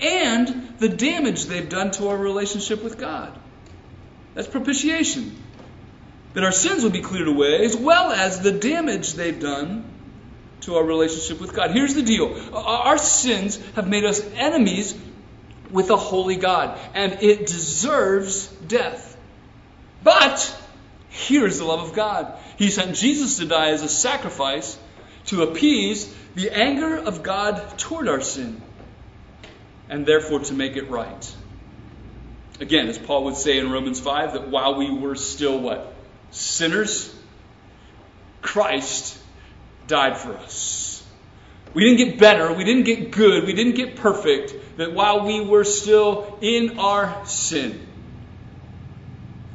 and 0.00 0.78
the 0.78 0.88
damage 0.88 1.44
they've 1.44 1.68
done 1.68 1.92
to 1.92 2.08
our 2.08 2.16
relationship 2.16 2.82
with 2.82 2.98
God. 2.98 3.38
That's 4.34 4.48
propitiation. 4.48 5.36
That 6.34 6.44
our 6.44 6.52
sins 6.52 6.82
will 6.82 6.90
be 6.90 7.02
cleared 7.02 7.28
away 7.28 7.64
as 7.64 7.76
well 7.76 8.10
as 8.10 8.40
the 8.40 8.52
damage 8.52 9.12
they've 9.12 9.38
done 9.38 9.84
to 10.62 10.76
our 10.76 10.84
relationship 10.84 11.40
with 11.40 11.54
God. 11.54 11.70
Here's 11.72 11.94
the 11.94 12.02
deal 12.02 12.54
our 12.54 12.98
sins 12.98 13.56
have 13.74 13.86
made 13.86 14.04
us 14.04 14.24
enemies 14.34 14.94
with 15.72 15.90
a 15.90 15.96
holy 15.96 16.36
God, 16.36 16.78
and 16.94 17.22
it 17.22 17.46
deserves 17.46 18.46
death. 18.46 19.16
But 20.04 20.56
here's 21.08 21.58
the 21.58 21.64
love 21.64 21.88
of 21.88 21.94
God 21.94 22.34
He 22.56 22.70
sent 22.70 22.96
Jesus 22.96 23.38
to 23.38 23.46
die 23.46 23.70
as 23.70 23.82
a 23.82 23.88
sacrifice 23.88 24.78
to 25.26 25.42
appease 25.42 26.12
the 26.34 26.50
anger 26.50 26.96
of 26.96 27.22
God 27.22 27.78
toward 27.78 28.08
our 28.08 28.20
sin, 28.20 28.60
and 29.88 30.06
therefore 30.06 30.40
to 30.40 30.54
make 30.54 30.76
it 30.76 30.90
right. 30.90 31.34
Again, 32.60 32.88
as 32.88 32.98
Paul 32.98 33.24
would 33.24 33.36
say 33.36 33.58
in 33.58 33.70
Romans 33.70 33.98
5, 34.00 34.34
that 34.34 34.48
while 34.48 34.76
we 34.76 34.90
were 34.90 35.16
still 35.16 35.58
what? 35.58 35.94
Sinners, 36.30 37.14
Christ 38.40 39.18
died 39.86 40.16
for 40.16 40.32
us. 40.36 41.04
We 41.74 41.84
didn't 41.84 42.08
get 42.08 42.18
better, 42.18 42.52
we 42.52 42.64
didn't 42.64 42.84
get 42.84 43.10
good, 43.10 43.46
we 43.46 43.52
didn't 43.52 43.74
get 43.74 43.96
perfect, 43.96 44.54
that 44.76 44.92
while 44.92 45.26
we 45.26 45.40
were 45.40 45.64
still 45.64 46.38
in 46.40 46.78
our 46.78 47.26
sin, 47.26 47.86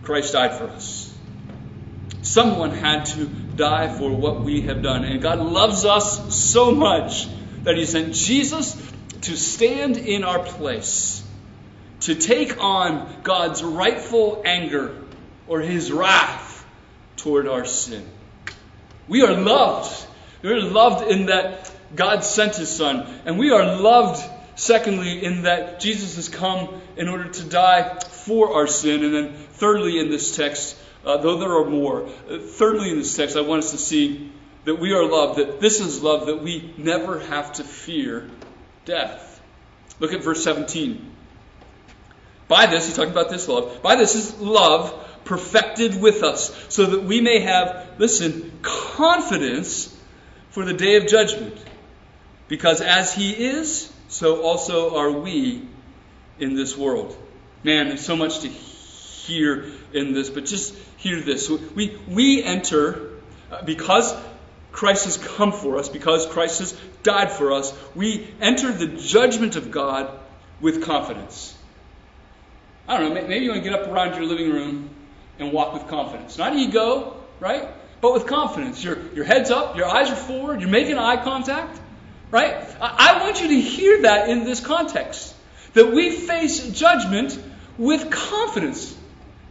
Christ 0.04 0.34
died 0.34 0.54
for 0.54 0.66
us. 0.66 1.14
Someone 2.22 2.72
had 2.72 3.06
to 3.06 3.26
die 3.26 3.88
for 3.98 4.12
what 4.12 4.42
we 4.42 4.62
have 4.62 4.82
done. 4.82 5.04
And 5.04 5.22
God 5.22 5.40
loves 5.40 5.86
us 5.86 6.34
so 6.36 6.72
much 6.72 7.28
that 7.64 7.76
He 7.76 7.86
sent 7.86 8.14
Jesus 8.14 8.76
to 9.22 9.36
stand 9.36 9.98
in 9.98 10.24
our 10.24 10.40
place, 10.40 11.24
to 12.02 12.16
take 12.16 12.64
on 12.64 13.22
God's 13.24 13.64
rightful 13.64 14.42
anger 14.46 14.96
or 15.48 15.62
His 15.62 15.92
wrath 15.92 16.66
toward 17.18 17.48
our 17.48 17.66
sin. 17.66 18.08
We 19.08 19.24
are 19.24 19.34
loved. 19.34 20.06
We 20.42 20.52
are 20.52 20.62
loved 20.62 21.10
in 21.10 21.28
that 21.28 21.72
God 21.96 22.24
sent 22.24 22.58
His 22.58 22.70
Son, 22.70 23.08
and 23.26 23.40
we 23.40 23.52
are 23.52 23.80
loved 23.80 24.24
Secondly, 24.58 25.24
in 25.24 25.44
that 25.44 25.80
Jesus 25.80 26.16
has 26.16 26.30
come 26.30 26.82
in 26.98 27.08
order 27.08 27.30
to 27.30 27.44
die 27.44 28.00
for 28.00 28.56
our 28.56 28.66
sin. 28.66 29.04
And 29.04 29.14
then 29.14 29.34
thirdly, 29.52 30.00
in 30.00 30.10
this 30.10 30.36
text, 30.36 30.76
uh, 31.06 31.18
though 31.18 31.38
there 31.38 31.56
are 31.58 31.70
more, 31.70 32.08
uh, 32.08 32.40
thirdly, 32.40 32.90
in 32.90 32.98
this 32.98 33.16
text, 33.16 33.38
I 33.38 33.42
want 33.42 33.64
us 33.64 33.72
to 33.72 33.78
see 33.78 34.32
that 34.66 34.80
we 34.80 34.94
are 34.94 35.06
loved, 35.06 35.38
that 35.38 35.62
this 35.62 35.80
is 35.80 36.02
love, 36.02 36.26
that 36.26 36.42
we 36.42 36.74
never 36.76 37.20
have 37.20 37.54
to 37.54 37.64
fear 37.64 38.28
death. 38.84 39.40
Look 40.00 40.12
at 40.12 40.24
verse 40.24 40.44
17. 40.44 41.14
By 42.48 42.66
this, 42.66 42.88
he's 42.88 42.96
talking 42.96 43.12
about 43.12 43.30
this 43.30 43.48
love. 43.48 43.84
By 43.84 43.96
this 43.96 44.16
is 44.16 44.40
love 44.40 44.92
perfected 45.24 46.02
with 46.02 46.24
us, 46.24 46.52
so 46.70 46.86
that 46.88 47.04
we 47.04 47.22
may 47.22 47.42
have, 47.42 47.88
listen, 48.00 48.60
confidence 48.64 49.96
for 50.50 50.66
the 50.66 50.74
day 50.74 50.96
of 50.96 51.06
judgment. 51.06 51.56
Because 52.48 52.82
as 52.82 53.14
he 53.14 53.32
is, 53.32 53.94
so 54.08 54.42
also 54.42 54.98
are 54.98 55.12
we 55.12 55.68
in 56.40 56.56
this 56.56 56.78
world. 56.78 57.18
Man, 57.64 57.90
there's 57.90 58.06
so 58.06 58.16
much 58.16 58.40
to 58.40 58.48
hear 58.48 59.72
in 59.94 60.14
this, 60.14 60.30
but 60.30 60.46
just 60.46 60.76
hear 60.98 61.22
this. 61.22 61.50
We, 61.50 62.00
we 62.08 62.44
enter, 62.44 63.12
uh, 63.52 63.64
because 63.64 64.16
Christ 64.72 65.06
has 65.06 65.18
come 65.18 65.52
for 65.52 65.78
us, 65.80 65.90
because 65.90 66.26
Christ 66.28 66.60
has 66.60 66.72
died 67.04 67.32
for 67.32 67.52
us, 67.52 67.74
we 67.96 68.28
enter 68.40 68.72
the 68.72 68.88
judgment 68.88 69.56
of 69.56 69.72
God 69.72 70.18
with 70.62 70.84
confidence. 70.84 71.56
I 72.88 72.98
don't 72.98 73.14
know, 73.14 73.28
maybe 73.28 73.46
you 73.46 73.52
want 73.52 73.64
to 73.64 73.70
get 73.70 73.80
up 73.80 73.88
around 73.88 74.16
your 74.16 74.26
living 74.26 74.52
room 74.52 74.90
and 75.40 75.52
walk 75.52 75.74
with 75.74 75.88
confidence. 75.88 76.38
Not 76.38 76.56
ego, 76.56 77.18
right? 77.40 77.68
But 78.00 78.14
with 78.14 78.28
confidence. 78.28 78.84
Your, 78.84 78.98
your 79.14 79.26
head's 79.26 79.52
up, 79.52 79.76
your 79.76 79.88
eyes 79.88 80.10
are 80.10 80.16
forward, 80.16 80.62
you're 80.62 80.70
making 80.70 80.98
eye 80.98 81.22
contact, 81.24 81.80
right? 82.32 82.56
I, 82.82 83.24
want 83.24 83.42
you 83.42 83.48
to 83.50 83.62
hear 83.62 84.02
that 84.04 84.30
in 84.30 84.44
this 84.44 84.60
context. 84.60 85.34
That 85.74 85.94
we 85.94 86.12
face 86.12 86.70
judgment 86.70 87.38
with 87.78 88.10
confidence. 88.10 88.96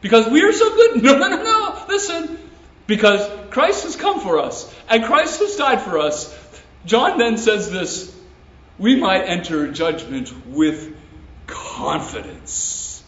Because 0.01 0.29
we 0.29 0.43
are 0.43 0.53
so 0.53 0.75
good. 0.75 1.03
No, 1.03 1.19
no, 1.19 1.29
no, 1.29 1.43
no. 1.43 1.85
Listen. 1.89 2.39
Because 2.87 3.29
Christ 3.51 3.85
has 3.85 3.97
come 3.97 4.21
for 4.21 4.39
us 4.39 4.73
and 4.89 5.05
Christ 5.05 5.41
has 5.41 5.57
died 5.57 5.83
for 5.83 5.99
us. 5.99 6.33
John 6.85 7.19
then 7.19 7.37
says 7.37 7.71
this 7.71 8.15
we 8.79 8.97
might 8.97 9.23
enter 9.23 9.73
judgment 9.73 10.33
with 10.47 10.95
confidence, 11.47 13.03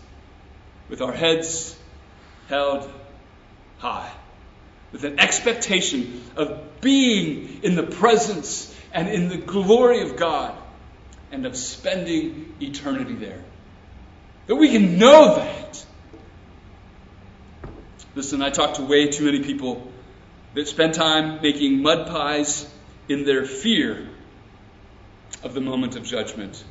with 0.89 1.03
our 1.03 1.13
heads 1.13 1.77
held 2.49 2.91
high, 3.79 4.11
with 4.93 5.05
an 5.05 5.21
expectation 5.21 6.25
of 6.37 6.81
being 6.81 7.61
in 7.63 7.75
the 7.75 7.83
presence 7.83 8.75
and 8.93 9.09
in 9.09 9.29
the 9.29 9.37
glory 9.37 10.03
of 10.03 10.17
God 10.17 10.57
and 11.31 11.47
of 11.47 11.57
spending 11.57 12.55
eternity 12.61 13.15
there. 13.15 13.43
That 14.47 14.57
we 14.57 14.71
can 14.71 14.99
know 14.99 15.37
that. 15.37 15.85
Listen, 18.15 18.43
I 18.43 18.51
talk 18.51 18.75
to 18.75 18.83
way 18.83 19.09
too 19.09 19.25
many 19.25 19.43
people 19.45 19.93
that 20.55 20.67
spend 20.67 20.95
time 20.95 21.41
making 21.43 21.83
mud 21.83 22.09
pies 22.09 22.69
in 23.09 23.25
their 23.25 23.45
fear 23.45 24.09
of 25.43 25.55
the 25.55 25.61
moment 25.61 25.97
of 25.97 26.05
judgment. 26.05 26.65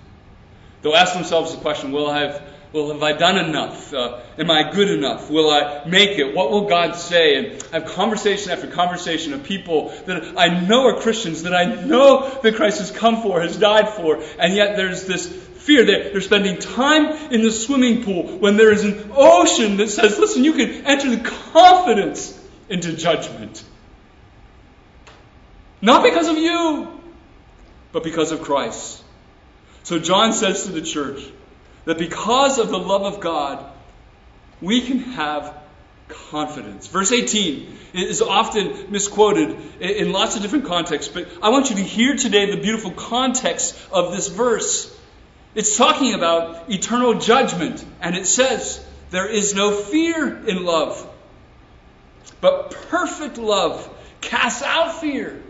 They'll 0.81 0.95
ask 0.95 1.13
themselves 1.13 1.53
the 1.53 1.61
question, 1.61 1.91
will 1.91 2.07
I 2.07 2.19
have, 2.19 2.41
well, 2.73 2.91
have 2.91 3.01
I 3.01 3.13
done 3.13 3.37
enough? 3.37 3.93
Uh, 3.93 4.19
am 4.37 4.51
I 4.51 4.71
good 4.71 4.89
enough? 4.89 5.29
Will 5.29 5.49
I 5.49 5.85
make 5.85 6.19
it? 6.19 6.35
What 6.35 6.51
will 6.51 6.67
God 6.67 6.95
say? 6.95 7.35
And 7.35 7.63
I 7.71 7.79
have 7.79 7.89
conversation 7.89 8.51
after 8.51 8.67
conversation 8.67 9.33
of 9.33 9.43
people 9.43 9.89
that 10.05 10.37
I 10.37 10.59
know 10.59 10.87
are 10.87 10.99
Christians, 10.99 11.43
that 11.43 11.55
I 11.55 11.65
know 11.85 12.29
that 12.43 12.55
Christ 12.55 12.79
has 12.79 12.91
come 12.91 13.21
for, 13.21 13.41
has 13.41 13.57
died 13.57 13.89
for, 13.89 14.21
and 14.37 14.53
yet 14.53 14.75
there's 14.75 15.05
this 15.05 15.27
fear. 15.27 15.85
They're, 15.85 16.11
they're 16.11 16.21
spending 16.21 16.59
time 16.59 17.31
in 17.31 17.41
the 17.41 17.51
swimming 17.51 18.03
pool 18.03 18.37
when 18.37 18.57
there 18.57 18.71
is 18.71 18.83
an 18.83 19.11
ocean 19.13 19.77
that 19.77 19.89
says, 19.89 20.19
listen, 20.19 20.43
you 20.43 20.53
can 20.53 20.85
enter 20.85 21.09
the 21.09 21.23
confidence 21.53 22.37
into 22.69 22.93
judgment. 22.97 23.63
Not 25.81 26.03
because 26.03 26.27
of 26.27 26.37
you, 26.37 26.99
but 27.93 28.03
because 28.03 28.31
of 28.31 28.41
Christ. 28.41 29.03
So 29.83 29.99
John 29.99 30.33
says 30.33 30.63
to 30.65 30.71
the 30.71 30.81
church 30.81 31.21
that 31.87 31.97
because 31.97 32.59
of 32.59 32.67
the 32.67 32.77
love 32.77 33.03
of 33.03 33.21
God, 33.21 33.65
we 34.59 34.81
can 34.81 34.99
have 34.99 35.57
confidence. 36.09 36.87
Verse 36.87 37.13
18 37.13 37.77
is 37.93 38.21
often 38.21 38.91
misquoted 38.91 39.57
in 39.79 40.11
lots 40.11 40.35
of 40.35 40.41
different 40.41 40.65
contexts, 40.65 41.13
but 41.13 41.29
I 41.41 41.49
want 41.49 41.69
you 41.69 41.77
to 41.77 41.81
hear 41.81 42.17
today 42.17 42.51
the 42.51 42.61
beautiful 42.61 42.91
context 42.91 43.77
of 43.89 44.11
this 44.11 44.27
verse. 44.27 44.93
It's 45.55 45.77
talking 45.77 46.13
about 46.13 46.69
eternal 46.69 47.19
judgment, 47.19 47.83
and 48.01 48.17
it 48.17 48.27
says, 48.27 48.85
There 49.11 49.29
is 49.29 49.55
no 49.55 49.71
fear 49.71 50.45
in 50.45 50.65
love, 50.65 51.09
but 52.41 52.71
perfect 52.89 53.37
love 53.37 53.89
casts 54.19 54.61
out 54.61 54.99
fear. 54.99 55.41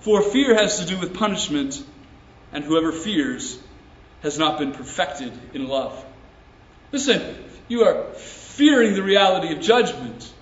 For 0.00 0.22
fear 0.22 0.54
has 0.54 0.80
to 0.80 0.86
do 0.86 0.98
with 0.98 1.12
punishment, 1.12 1.82
and 2.54 2.64
whoever 2.64 2.90
fears 2.90 3.58
has 4.26 4.38
not 4.38 4.58
been 4.58 4.72
perfected 4.72 5.32
in 5.54 5.68
love. 5.68 6.04
Listen, 6.90 7.44
you 7.68 7.84
are 7.84 8.12
fearing 8.14 8.94
the 8.94 9.02
reality 9.02 9.54
of 9.54 9.60
judgment, 9.60 10.32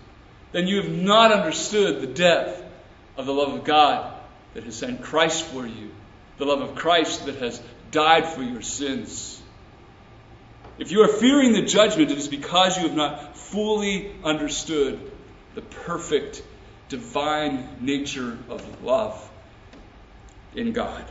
then 0.53 0.67
you 0.67 0.81
have 0.81 0.91
not 0.91 1.33
understood 1.33 2.01
the 2.01 2.07
depth 2.07 2.65
of 3.19 3.27
the 3.27 3.35
love 3.35 3.53
of 3.53 3.65
God 3.65 4.11
that 4.55 4.65
has 4.65 4.75
sent 4.75 5.03
Christ 5.03 5.45
for 5.45 5.67
you, 5.67 5.91
the 6.39 6.47
love 6.47 6.63
of 6.63 6.75
Christ 6.77 7.27
that 7.27 7.37
has 7.37 7.61
died 7.91 8.27
for 8.27 8.43
your 8.43 8.63
sins. 8.63 9.39
If 10.79 10.91
you 10.91 11.03
are 11.03 11.09
fearing 11.09 11.53
the 11.53 11.67
judgment, 11.67 12.11
it 12.11 12.17
is 12.17 12.27
because 12.27 12.79
you 12.79 12.89
have 12.89 12.97
not 12.97 13.37
fully 13.37 14.15
understood 14.25 14.99
the 15.55 15.61
perfect 15.61 16.43
divine 16.89 17.69
nature 17.81 18.39
of 18.49 18.83
love 18.83 19.31
in 20.55 20.73
God. 20.73 21.05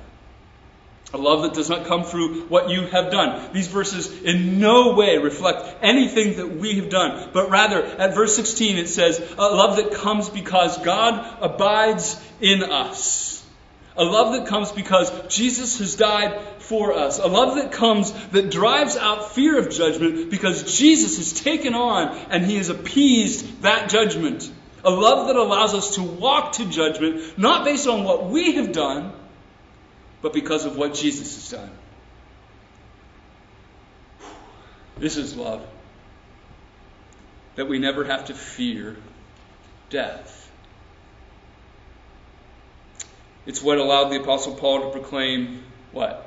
A 1.13 1.17
love 1.17 1.43
that 1.43 1.53
does 1.53 1.69
not 1.69 1.85
come 1.85 2.03
through 2.03 2.47
what 2.47 2.69
you 2.69 2.87
have 2.87 3.11
done. 3.11 3.53
These 3.53 3.67
verses 3.67 4.23
in 4.23 4.59
no 4.59 4.93
way 4.95 5.19
reflect 5.19 5.63
anything 5.83 6.37
that 6.37 6.57
we 6.57 6.77
have 6.77 6.89
done, 6.89 7.29
but 7.31 7.51
rather 7.51 7.83
at 7.83 8.15
verse 8.15 8.35
16 8.35 8.77
it 8.77 8.89
says, 8.89 9.19
a 9.37 9.41
love 9.41 9.75
that 9.75 9.93
comes 9.93 10.27
because 10.29 10.79
God 10.79 11.37
abides 11.39 12.19
in 12.41 12.63
us. 12.63 13.33
A 13.95 14.03
love 14.03 14.33
that 14.33 14.47
comes 14.47 14.71
because 14.71 15.11
Jesus 15.27 15.77
has 15.77 15.95
died 15.95 16.41
for 16.57 16.93
us. 16.93 17.19
A 17.19 17.27
love 17.27 17.57
that 17.57 17.71
comes 17.71 18.11
that 18.29 18.49
drives 18.49 18.97
out 18.97 19.35
fear 19.35 19.59
of 19.59 19.69
judgment 19.69 20.31
because 20.31 20.75
Jesus 20.79 21.17
has 21.17 21.31
taken 21.43 21.75
on 21.75 22.17
and 22.31 22.43
he 22.43 22.57
has 22.57 22.69
appeased 22.69 23.61
that 23.61 23.89
judgment. 23.89 24.51
A 24.83 24.89
love 24.89 25.27
that 25.27 25.35
allows 25.35 25.75
us 25.75 25.95
to 25.95 26.01
walk 26.01 26.53
to 26.53 26.65
judgment 26.65 27.37
not 27.37 27.65
based 27.65 27.87
on 27.87 28.03
what 28.03 28.31
we 28.31 28.53
have 28.53 28.71
done, 28.71 29.13
but 30.23 30.31
because 30.31 30.65
of 30.65 30.77
what 30.77 30.93
Jesus 30.95 31.35
has 31.35 31.49
done. 31.51 31.69
This 34.97 35.17
is 35.17 35.35
love. 35.35 35.67
That 37.55 37.67
we 37.67 37.77
never 37.77 38.05
have 38.05 38.25
to 38.25 38.33
fear 38.33 38.95
death. 39.89 40.49
It's 43.45 43.61
what 43.61 43.77
allowed 43.77 44.09
the 44.09 44.21
Apostle 44.21 44.55
Paul 44.55 44.83
to 44.83 44.89
proclaim 44.91 45.61
what? 45.91 46.25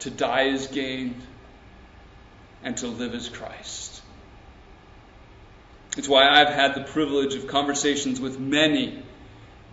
To 0.00 0.10
die 0.10 0.44
is 0.44 0.66
gain 0.68 1.14
and 2.62 2.78
to 2.78 2.86
live 2.86 3.14
as 3.14 3.28
Christ. 3.28 4.02
It's 5.98 6.08
why 6.08 6.26
I've 6.28 6.48
had 6.48 6.74
the 6.74 6.82
privilege 6.82 7.34
of 7.34 7.46
conversations 7.46 8.20
with 8.20 8.40
many 8.40 9.02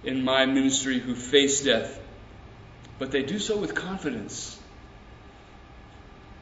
in 0.04 0.26
my 0.26 0.46
ministry 0.46 1.00
who 1.00 1.16
face 1.16 1.62
death 1.62 2.01
but 3.02 3.10
they 3.10 3.24
do 3.24 3.40
so 3.40 3.58
with 3.58 3.74
confidence. 3.74 4.60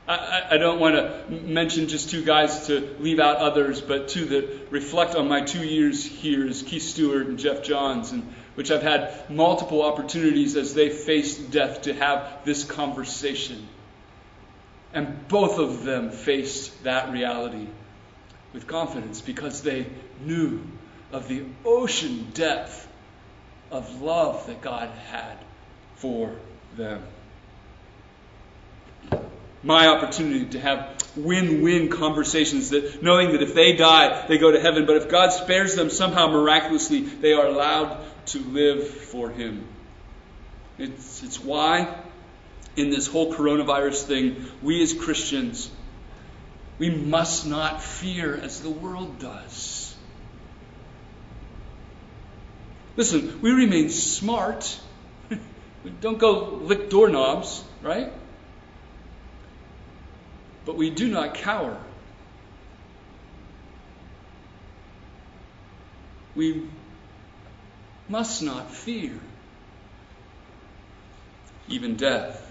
I, 0.05 0.41
I, 0.51 0.57
don't 0.57 0.77
want 0.77 0.95
to 0.95 1.31
mention 1.31 1.87
just 1.87 2.09
two 2.09 2.21
guys 2.21 2.67
to 2.67 2.97
leave 2.99 3.21
out 3.21 3.37
others, 3.37 3.79
but 3.79 4.09
two 4.09 4.25
that 4.25 4.67
reflect 4.69 5.15
on 5.15 5.29
my 5.29 5.39
two 5.39 5.65
years 5.65 6.03
here 6.03 6.45
is 6.45 6.61
Keith 6.61 6.83
Stewart 6.83 7.27
and 7.27 7.39
Jeff 7.39 7.63
Johns, 7.63 8.11
and 8.11 8.23
which 8.55 8.71
I've 8.71 8.81
had 8.81 9.29
multiple 9.29 9.83
opportunities 9.83 10.57
as 10.57 10.73
they 10.73 10.89
faced 10.89 11.49
death 11.49 11.83
to 11.83 11.93
have 11.93 12.43
this 12.43 12.65
conversation. 12.65 13.65
And 14.93 15.29
both 15.29 15.59
of 15.59 15.85
them 15.85 16.09
faced 16.11 16.83
that 16.83 17.13
reality 17.13 17.67
with 18.51 18.67
confidence 18.67 19.21
because 19.21 19.61
they 19.61 19.85
knew 20.19 20.61
of 21.13 21.29
the 21.29 21.45
ocean 21.63 22.31
depth 22.33 22.85
of 23.71 24.01
love 24.01 24.45
that 24.47 24.59
God 24.61 24.89
had 25.09 25.37
for 25.95 26.35
them. 26.79 27.03
My 29.61 29.87
opportunity 29.87 30.45
to 30.51 30.59
have 30.59 30.95
win 31.15 31.61
win 31.61 31.89
conversations 31.89 32.69
that 32.69 33.03
knowing 33.03 33.33
that 33.33 33.41
if 33.43 33.53
they 33.53 33.75
die, 33.75 34.25
they 34.27 34.37
go 34.37 34.51
to 34.51 34.59
heaven, 34.59 34.85
but 34.85 34.95
if 34.95 35.09
God 35.09 35.31
spares 35.31 35.75
them 35.75 35.89
somehow 35.89 36.27
miraculously, 36.27 37.01
they 37.01 37.33
are 37.33 37.45
allowed 37.45 37.99
to 38.27 38.39
live 38.39 38.87
for 38.87 39.29
Him. 39.29 39.67
It's, 40.77 41.21
it's 41.23 41.39
why, 41.39 41.93
in 42.77 42.89
this 42.89 43.07
whole 43.07 43.33
coronavirus 43.33 44.03
thing, 44.03 44.45
we 44.61 44.81
as 44.81 44.93
Christians, 44.93 45.69
we 46.77 46.89
must 46.89 47.45
not 47.45 47.83
fear 47.83 48.33
as 48.35 48.61
the 48.61 48.69
world 48.69 49.19
does. 49.19 49.93
Listen, 52.95 53.41
we 53.41 53.51
remain 53.51 53.89
smart 53.89 54.79
we 55.83 55.91
don't 55.91 56.17
go 56.17 56.59
lick 56.61 56.89
doorknobs, 56.89 57.63
right? 57.81 58.11
But 60.65 60.75
we 60.75 60.89
do 60.89 61.07
not 61.07 61.35
cower. 61.35 61.77
We 66.35 66.67
must 68.07 68.41
not 68.43 68.71
fear 68.71 69.19
even 71.67 71.95
death. 71.95 72.49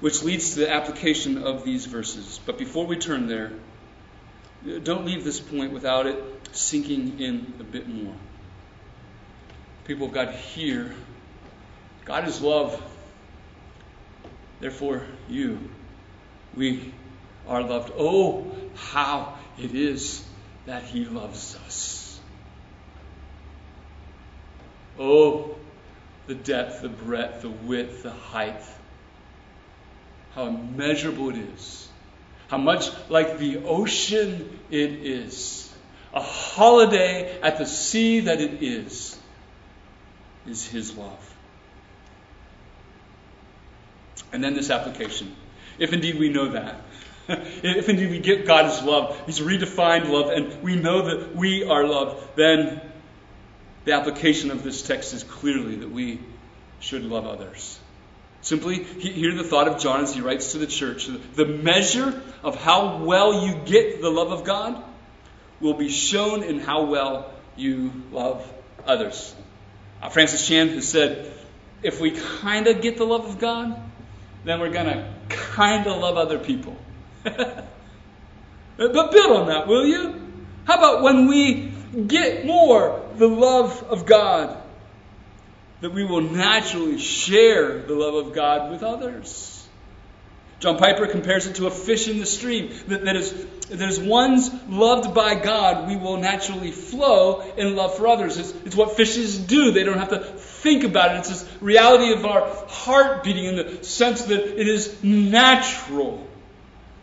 which 0.00 0.22
leads 0.22 0.54
to 0.54 0.60
the 0.60 0.72
application 0.72 1.42
of 1.42 1.64
these 1.64 1.86
verses. 1.86 2.40
But 2.44 2.58
before 2.58 2.86
we 2.86 2.96
turn 2.96 3.28
there, 3.28 3.52
don't 4.82 5.04
leave 5.04 5.24
this 5.24 5.40
point 5.40 5.72
without 5.72 6.06
it 6.06 6.22
sinking 6.52 7.20
in 7.20 7.54
a 7.60 7.64
bit 7.64 7.88
more. 7.88 8.14
People 9.86 10.08
of 10.08 10.12
God, 10.12 10.34
here, 10.34 10.92
God 12.04 12.26
is 12.26 12.40
love. 12.40 12.82
Therefore, 14.58 15.06
you, 15.28 15.60
we 16.56 16.92
are 17.46 17.62
loved. 17.62 17.92
Oh, 17.96 18.50
how 18.74 19.38
it 19.58 19.74
is 19.74 20.24
that 20.64 20.82
He 20.82 21.04
loves 21.04 21.56
us. 21.66 22.20
Oh, 24.98 25.54
the 26.26 26.34
depth, 26.34 26.82
the 26.82 26.88
breadth, 26.88 27.42
the 27.42 27.50
width, 27.50 28.02
the 28.02 28.10
height. 28.10 28.62
How 30.34 30.46
immeasurable 30.46 31.30
it 31.30 31.36
is. 31.36 31.88
How 32.48 32.58
much 32.58 32.90
like 33.08 33.38
the 33.38 33.58
ocean 33.58 34.58
it 34.70 34.90
is. 34.90 35.72
A 36.12 36.20
holiday 36.20 37.40
at 37.40 37.58
the 37.58 37.66
sea 37.66 38.20
that 38.20 38.40
it 38.40 38.62
is, 38.62 39.18
is 40.48 40.66
His 40.66 40.96
love. 40.96 41.34
And 44.32 44.42
then 44.42 44.54
this 44.54 44.70
application. 44.70 45.34
If 45.78 45.92
indeed 45.92 46.18
we 46.18 46.28
know 46.28 46.50
that, 46.50 46.80
if 47.28 47.88
indeed 47.88 48.10
we 48.10 48.18
get 48.18 48.46
God's 48.46 48.82
love, 48.82 49.20
He's 49.26 49.40
redefined 49.40 50.08
love, 50.08 50.30
and 50.30 50.62
we 50.62 50.76
know 50.76 51.02
that 51.02 51.34
we 51.34 51.64
are 51.64 51.84
loved, 51.86 52.36
then 52.36 52.80
the 53.84 53.92
application 53.92 54.50
of 54.50 54.62
this 54.62 54.82
text 54.82 55.14
is 55.14 55.22
clearly 55.22 55.76
that 55.76 55.90
we 55.90 56.18
should 56.80 57.04
love 57.04 57.26
others. 57.26 57.78
Simply 58.42 58.82
hear 58.82 59.34
the 59.34 59.44
thought 59.44 59.66
of 59.66 59.80
John 59.80 60.02
as 60.02 60.14
he 60.14 60.20
writes 60.20 60.52
to 60.52 60.58
the 60.58 60.66
church. 60.66 61.08
The 61.34 61.46
measure 61.46 62.22
of 62.42 62.54
how 62.54 62.98
well 62.98 63.46
you 63.46 63.54
get 63.64 64.00
the 64.00 64.10
love 64.10 64.30
of 64.30 64.44
God 64.44 64.82
will 65.60 65.74
be 65.74 65.88
shown 65.88 66.42
in 66.42 66.60
how 66.60 66.84
well 66.84 67.32
you 67.56 67.90
love 68.12 68.48
others. 68.86 69.34
Uh, 70.02 70.08
Francis 70.08 70.46
Chan 70.46 70.68
has 70.70 70.88
said, 70.88 71.32
if 71.82 72.00
we 72.00 72.10
kind 72.10 72.66
of 72.66 72.80
get 72.82 72.96
the 72.96 73.04
love 73.04 73.26
of 73.26 73.38
God, 73.38 73.80
then 74.44 74.60
we're 74.60 74.70
going 74.70 74.86
to 74.86 75.12
kind 75.28 75.86
of 75.86 75.98
love 75.98 76.16
other 76.16 76.38
people. 76.38 76.76
but 77.24 77.62
build 78.76 79.36
on 79.36 79.48
that, 79.48 79.66
will 79.66 79.86
you? 79.86 80.22
How 80.64 80.78
about 80.78 81.02
when 81.02 81.26
we 81.26 81.72
get 82.06 82.44
more 82.44 83.08
the 83.16 83.28
love 83.28 83.82
of 83.84 84.06
God, 84.06 84.60
that 85.80 85.92
we 85.92 86.04
will 86.04 86.20
naturally 86.20 86.98
share 86.98 87.82
the 87.82 87.94
love 87.94 88.26
of 88.26 88.34
God 88.34 88.70
with 88.70 88.82
others? 88.82 89.55
John 90.58 90.78
Piper 90.78 91.06
compares 91.06 91.46
it 91.46 91.56
to 91.56 91.66
a 91.66 91.70
fish 91.70 92.08
in 92.08 92.18
the 92.18 92.26
stream. 92.26 92.74
That, 92.88 93.04
that, 93.04 93.16
is, 93.16 93.32
that 93.68 93.88
is 93.88 94.00
ones 94.00 94.50
loved 94.68 95.14
by 95.14 95.34
God, 95.34 95.86
we 95.86 95.96
will 95.96 96.16
naturally 96.16 96.70
flow 96.70 97.42
in 97.56 97.76
love 97.76 97.96
for 97.96 98.08
others. 98.08 98.38
It's, 98.38 98.52
it's 98.64 98.76
what 98.76 98.96
fishes 98.96 99.38
do. 99.38 99.70
They 99.70 99.84
don't 99.84 99.98
have 99.98 100.10
to 100.10 100.20
think 100.20 100.84
about 100.84 101.14
it. 101.14 101.18
It's 101.18 101.28
this 101.28 101.48
reality 101.60 102.12
of 102.12 102.24
our 102.24 102.48
heart 102.68 103.22
beating 103.22 103.44
in 103.44 103.56
the 103.56 103.84
sense 103.84 104.24
that 104.24 104.60
it 104.60 104.66
is 104.66 105.02
natural. 105.04 106.26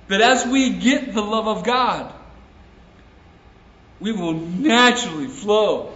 That 0.08 0.22
as 0.22 0.46
we 0.46 0.72
get 0.72 1.14
the 1.14 1.22
love 1.22 1.48
of 1.48 1.64
God, 1.64 2.12
we 4.00 4.12
will 4.12 4.34
naturally 4.34 5.28
flow 5.28 5.93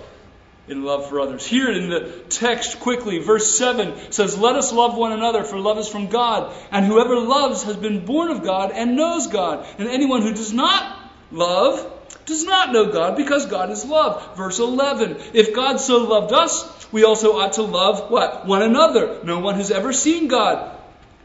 in 0.67 0.84
love 0.84 1.10
for 1.10 1.19
others. 1.19 1.45
Here 1.45 1.71
in 1.71 1.89
the 1.89 2.23
text, 2.30 2.80
quickly, 2.80 3.19
verse 3.19 3.58
7 3.58 4.12
says, 4.12 4.38
Let 4.38 4.56
us 4.56 4.73
love 4.73 4.97
one 4.97 5.13
another, 5.13 5.43
for 5.43 5.58
love 5.58 5.77
is 5.77 5.88
from 5.88 6.08
God. 6.08 6.53
And 6.71 6.86
whoever 6.86 7.17
loves 7.17 7.63
has 7.63 7.77
been 7.77 8.06
born 8.06 8.30
of 8.30 8.43
God 8.43 8.71
and 8.71 8.95
knows 8.95 9.27
God. 9.27 9.65
And 9.77 9.88
anyone 9.88 10.21
who 10.21 10.34
does 10.34 10.53
not 10.53 10.97
love 11.32 11.93
does 12.25 12.43
not 12.43 12.73
know 12.73 12.91
God, 12.91 13.15
because 13.15 13.45
God 13.45 13.69
is 13.69 13.86
love. 13.86 14.36
Verse 14.36 14.60
11 14.60 15.17
If 15.34 15.56
God 15.56 15.77
so 15.77 16.03
loved 16.03 16.34
us, 16.34 16.91
we 16.91 17.06
also 17.06 17.38
ought 17.38 17.53
to 17.53 17.63
love 17.63 18.12
what? 18.12 18.45
One 18.45 18.62
another. 18.62 19.21
No 19.23 19.39
one 19.39 19.56
has 19.56 19.71
ever 19.71 19.93
seen 19.93 20.27
God. 20.27 20.73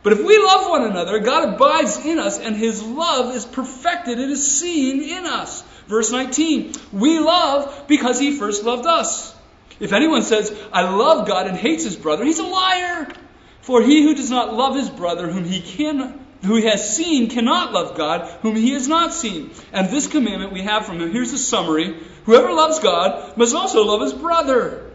But 0.03 0.15
if 0.15 0.25
we 0.25 0.37
love 0.39 0.69
one 0.69 0.83
another, 0.85 1.21
God 1.21 1.55
abides 1.55 2.05
in 2.05 2.19
us, 2.19 2.39
and 2.39 2.57
his 2.57 2.83
love 2.83 3.35
is 3.35 3.45
perfected, 3.45 4.19
it 4.19 4.31
is 4.31 4.59
seen 4.59 5.03
in 5.03 5.27
us. 5.27 5.63
Verse 5.93 6.11
19 6.11 6.73
We 6.91 7.19
love 7.19 7.85
because 7.87 8.19
he 8.19 8.39
first 8.39 8.65
loved 8.65 8.87
us. 8.87 9.35
If 9.79 9.93
anyone 9.93 10.23
says, 10.23 10.51
I 10.73 10.89
love 10.89 11.29
God 11.29 11.47
and 11.47 11.57
hates 11.57 11.85
his 11.85 11.97
brother, 11.97 12.25
he's 12.25 12.39
a 12.39 12.45
liar. 12.45 13.13
For 13.61 13.83
he 13.83 14.03
who 14.03 14.15
does 14.15 14.31
not 14.31 14.55
love 14.55 14.75
his 14.75 14.89
brother, 14.89 15.31
whom 15.31 15.45
he 15.45 15.61
can 15.61 16.19
who 16.45 16.57
he 16.57 16.65
has 16.65 16.97
seen 16.97 17.29
cannot 17.29 17.73
love 17.73 17.97
God, 17.97 18.27
whom 18.41 18.57
he 18.57 18.73
has 18.73 18.89
not 18.89 19.13
seen. 19.13 19.51
And 19.73 19.91
this 19.91 20.07
commandment 20.09 20.53
we 20.53 20.63
have 20.63 20.87
from 20.87 20.99
him. 20.99 21.13
Here's 21.13 21.33
a 21.33 21.39
summary. 21.39 21.95
Whoever 22.25 22.53
loves 22.53 22.81
God 22.81 23.37
must 23.37 23.55
also 23.55 23.85
love 23.85 24.01
his 24.01 24.15
brother. 24.15 24.91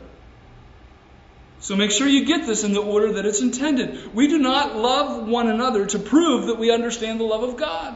So 1.59 1.75
make 1.75 1.91
sure 1.91 2.07
you 2.07 2.25
get 2.25 2.45
this 2.45 2.63
in 2.63 2.73
the 2.73 2.81
order 2.81 3.13
that 3.13 3.25
it's 3.25 3.41
intended. 3.41 4.13
We 4.13 4.27
do 4.27 4.39
not 4.39 4.75
love 4.75 5.27
one 5.27 5.47
another 5.47 5.85
to 5.85 5.99
prove 5.99 6.47
that 6.47 6.59
we 6.59 6.71
understand 6.71 7.19
the 7.19 7.23
love 7.23 7.43
of 7.43 7.55
God. 7.55 7.95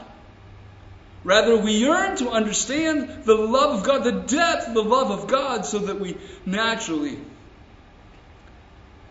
Rather, 1.24 1.56
we 1.58 1.74
yearn 1.74 2.18
to 2.18 2.30
understand 2.30 3.26
the 3.26 3.36
love 3.36 3.80
of 3.80 3.86
God, 3.86 4.04
the 4.04 4.12
depth 4.12 4.70
of 4.70 4.74
the 4.74 4.84
love 4.84 5.12
of 5.12 5.28
God, 5.28 5.66
so 5.66 5.80
that 5.80 6.00
we 6.00 6.18
naturally, 6.46 7.20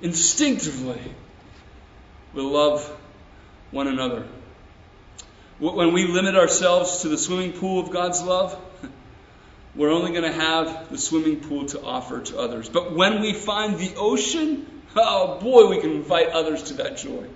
instinctively, 0.03 1.01
will 2.35 2.51
love 2.51 2.85
one 3.71 3.87
another. 3.87 4.27
When 5.61 5.93
we 5.93 6.07
limit 6.07 6.37
ourselves 6.37 7.03
to 7.03 7.09
the 7.09 7.19
swimming 7.19 7.53
pool 7.53 7.81
of 7.81 7.91
God's 7.91 8.23
love, 8.23 8.59
we're 9.77 9.93
only 9.93 10.11
going 10.11 10.25
to 10.25 10.33
have 10.33 10.91
the 10.91 10.99
swimming 10.99 11.41
pool 11.41 11.67
to 11.67 11.83
offer 11.83 12.23
to 12.23 12.39
others. 12.39 12.69
But 12.69 12.93
when 12.93 13.21
we 13.21 13.35
find 13.35 13.79
the 13.79 13.95
ocean, 13.97 14.67
oh 14.97 15.39
boy, 15.39 15.69
we 15.69 15.81
can 15.81 15.93
invite 15.93 16.31
others 16.31 16.65
to 16.65 16.75
that 16.75 16.97
joy. 16.97 17.29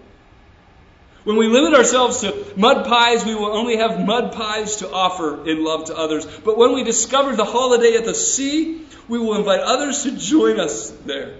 When 1.24 1.36
we 1.36 1.48
limit 1.48 1.74
ourselves 1.74 2.20
to 2.20 2.52
mud 2.54 2.86
pies, 2.86 3.24
we 3.24 3.34
will 3.34 3.46
only 3.46 3.78
have 3.78 4.04
mud 4.04 4.32
pies 4.32 4.76
to 4.76 4.90
offer 4.90 5.48
in 5.48 5.64
love 5.64 5.86
to 5.86 5.96
others. 5.96 6.26
But 6.26 6.58
when 6.58 6.74
we 6.74 6.84
discover 6.84 7.34
the 7.34 7.46
holiday 7.46 7.96
at 7.96 8.04
the 8.04 8.14
sea, 8.14 8.82
we 9.08 9.18
will 9.18 9.34
invite 9.36 9.60
others 9.60 10.02
to 10.02 10.12
join 10.12 10.60
us 10.60 10.90
there. 10.90 11.34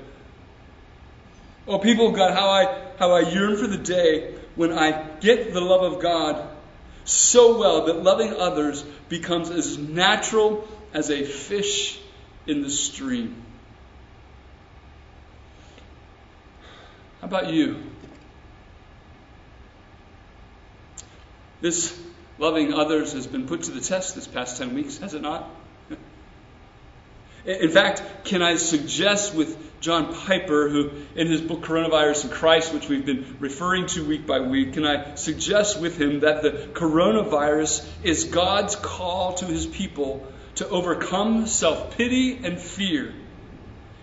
Oh, 1.67 1.79
people 1.79 2.09
of 2.09 2.15
God, 2.15 2.33
how 2.33 2.49
I, 2.49 2.83
how 2.99 3.13
I 3.13 3.21
yearn 3.21 3.57
for 3.57 3.67
the 3.67 3.79
day 3.79 4.35
when 4.55 4.73
I 4.73 5.03
get 5.21 5.53
the 5.53 5.61
love 5.61 5.95
of 5.95 6.01
God 6.01 6.49
so 7.05 7.59
well 7.59 7.87
that 7.87 8.03
loving 8.03 8.35
others 8.35 8.83
becomes 9.11 9.51
as 9.51 9.77
natural 9.77 10.67
as 10.95 11.11
a 11.11 11.25
fish 11.25 11.99
in 12.47 12.63
the 12.63 12.71
stream. 12.71 13.43
How 17.21 17.27
about 17.27 17.49
you? 17.49 17.83
This 21.65 21.99
loving 22.39 22.75
others 22.75 23.15
has 23.15 23.27
been 23.27 23.47
put 23.47 23.63
to 23.63 23.71
the 23.71 23.81
test 23.81 24.15
this 24.15 24.27
past 24.27 24.59
10 24.59 24.75
weeks, 24.75 24.99
has 24.99 25.15
it 25.15 25.23
not? 25.23 25.49
In 27.47 27.71
fact, 27.71 28.27
can 28.27 28.43
I 28.43 28.57
suggest 28.57 29.35
with 29.35 29.57
John 29.81 30.13
Piper, 30.13 30.69
who 30.69 30.91
in 31.17 31.27
his 31.27 31.41
book 31.41 31.63
Coronavirus 31.63 32.25
and 32.25 32.33
Christ, 32.35 32.75
which 32.75 32.91
we've 32.91 33.07
been 33.07 33.39
referring 33.41 33.87
to 33.87 34.05
week 34.05 34.27
by 34.27 34.41
week, 34.41 34.75
can 34.75 34.85
I 34.85 35.15
suggest 35.15 35.81
with 35.81 35.99
him 35.99 36.21
that 36.21 36.43
the 36.43 36.51
coronavirus 36.51 37.89
is 38.03 38.25
God's 38.25 38.77
call 38.77 39.33
to 39.37 39.47
his 39.47 39.65
people 39.65 40.23
to 40.57 40.69
overcome 40.69 41.47
self 41.47 41.97
pity 41.97 42.45
and 42.45 42.61
fear, 42.61 43.15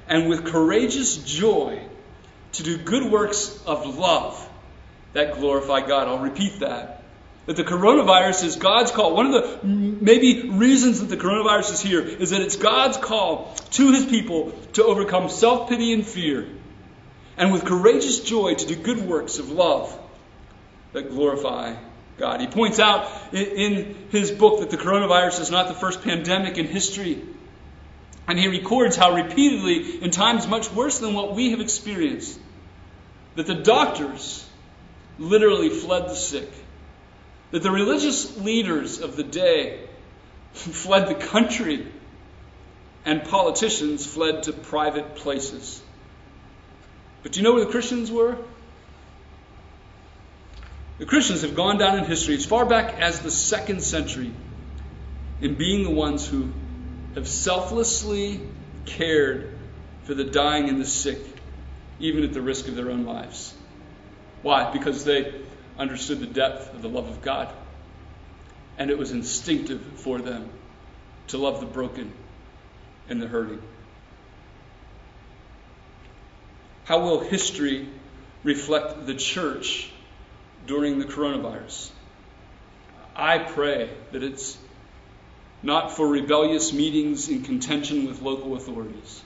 and 0.08 0.28
with 0.28 0.46
courageous 0.46 1.18
joy 1.18 1.80
to 2.54 2.64
do 2.64 2.80
good 2.80 3.12
works 3.12 3.64
of 3.68 4.00
love 4.00 4.50
that 5.14 5.36
glorify 5.36 5.86
God? 5.86 6.08
I'll 6.08 6.18
repeat 6.18 6.62
that 6.62 7.01
that 7.46 7.56
the 7.56 7.64
coronavirus 7.64 8.44
is 8.44 8.56
God's 8.56 8.92
call. 8.92 9.16
One 9.16 9.34
of 9.34 9.34
the 9.34 9.68
maybe 9.68 10.50
reasons 10.50 11.00
that 11.00 11.08
the 11.08 11.18
coronavirus 11.18 11.74
is 11.74 11.82
here 11.82 12.02
is 12.02 12.30
that 12.30 12.42
it's 12.42 12.56
God's 12.56 12.98
call 12.98 13.56
to 13.72 13.92
his 13.92 14.06
people 14.06 14.52
to 14.74 14.84
overcome 14.84 15.30
self 15.30 15.70
pity 15.70 15.94
and 15.94 16.06
fear, 16.06 16.48
and 17.38 17.52
with 17.52 17.66
courageous 17.66 18.20
joy 18.20 18.54
to 18.54 18.66
do 18.66 18.76
good 18.76 19.00
works 19.00 19.40
of 19.40 19.50
love 19.50 19.98
that 20.94 21.10
glorify 21.10 21.76
God. 22.18 22.42
He 22.42 22.48
points 22.48 22.80
out 22.80 23.10
in 23.34 23.96
his 24.12 24.30
book 24.32 24.60
that 24.60 24.70
the 24.70 24.78
coronavirus 24.78 25.42
is 25.42 25.52
not 25.52 25.68
the 25.68 25.74
first 25.74 26.04
pandemic 26.04 26.58
in 26.58 26.68
history. 26.68 27.22
And 28.28 28.38
he 28.38 28.48
records 28.48 28.96
how 28.96 29.16
repeatedly, 29.16 30.04
in 30.04 30.12
times 30.12 30.48
much 30.48 30.72
worse 30.72 31.00
than 31.00 31.16
what 31.16 31.36
we 31.36 31.52
have 31.52 31.60
experienced, 31.60 32.40
that 33.36 33.48
the 33.48 33.56
doctors 33.56 34.48
literally 35.18 35.70
fled 35.70 36.06
the 36.06 36.16
sick 36.16 36.50
that 37.52 37.64
the 37.64 37.72
religious 37.72 38.38
leaders 38.38 39.00
of 39.00 39.16
the 39.16 39.24
day 39.24 39.88
fled 40.54 41.08
the 41.08 41.16
country 41.16 41.88
and 43.06 43.24
politicians 43.24 44.06
fled 44.06 44.44
to 44.44 44.54
private 44.54 45.16
places. 45.16 45.82
But 47.24 47.34
do 47.34 47.40
you 47.40 47.44
know 47.44 47.54
where 47.54 47.66
the 47.66 47.72
Christians 47.72 48.12
were? 48.12 48.38
The 50.98 51.06
Christians 51.06 51.42
have 51.42 51.56
gone 51.56 51.78
down 51.78 51.98
in 51.98 52.06
history 52.06 52.36
as 52.36 52.46
far 52.46 52.66
back 52.66 53.00
as 53.00 53.22
the 53.22 53.32
second 53.32 53.82
century 53.82 54.32
in 55.42 55.56
being 55.56 55.84
the 55.84 55.90
ones 55.90 56.28
who 56.28 56.52
have 57.16 57.28
selflessly 57.28 58.40
cared 58.86 59.58
for 60.04 60.14
the 60.14 60.24
dying 60.24 60.70
and 60.70 60.80
the 60.80 60.86
sick, 60.86 61.20
even 62.00 62.24
at 62.24 62.34
the 62.34 62.42
risk 62.42 62.68
of 62.68 62.76
their 62.76 62.92
own 62.92 63.06
lives. 63.06 63.54
Why? 64.44 64.72
Because 64.72 65.04
they 65.04 65.42
understood 65.78 66.20
the 66.20 66.28
depth 66.28 66.74
of 66.74 66.82
the 66.82 66.90
love 66.90 67.10
of 67.10 67.22
God. 67.22 67.54
And 68.78 68.90
it 68.90 68.98
was 68.98 69.12
instinctive 69.12 69.82
for 69.82 70.20
them 70.20 70.50
to 71.28 71.38
love 71.38 71.60
the 71.60 71.66
broken 71.66 72.12
and 73.10 73.22
the 73.22 73.28
hurting. 73.28 73.62
How 76.86 77.00
will 77.00 77.20
history 77.22 77.88
reflect 78.44 79.06
the 79.06 79.14
church 79.16 79.92
during 80.68 81.00
the 81.00 81.06
coronavirus? 81.06 81.92
I 83.16 83.38
pray 83.38 83.90
that 84.12 84.24
it's 84.24 84.58
not 85.64 85.96
for 85.96 86.08
rebellious 86.08 86.74
meetings 86.74 87.30
in 87.30 87.44
contention 87.44 88.08
with 88.08 88.22
local 88.22 88.56
authorities. 88.56 89.22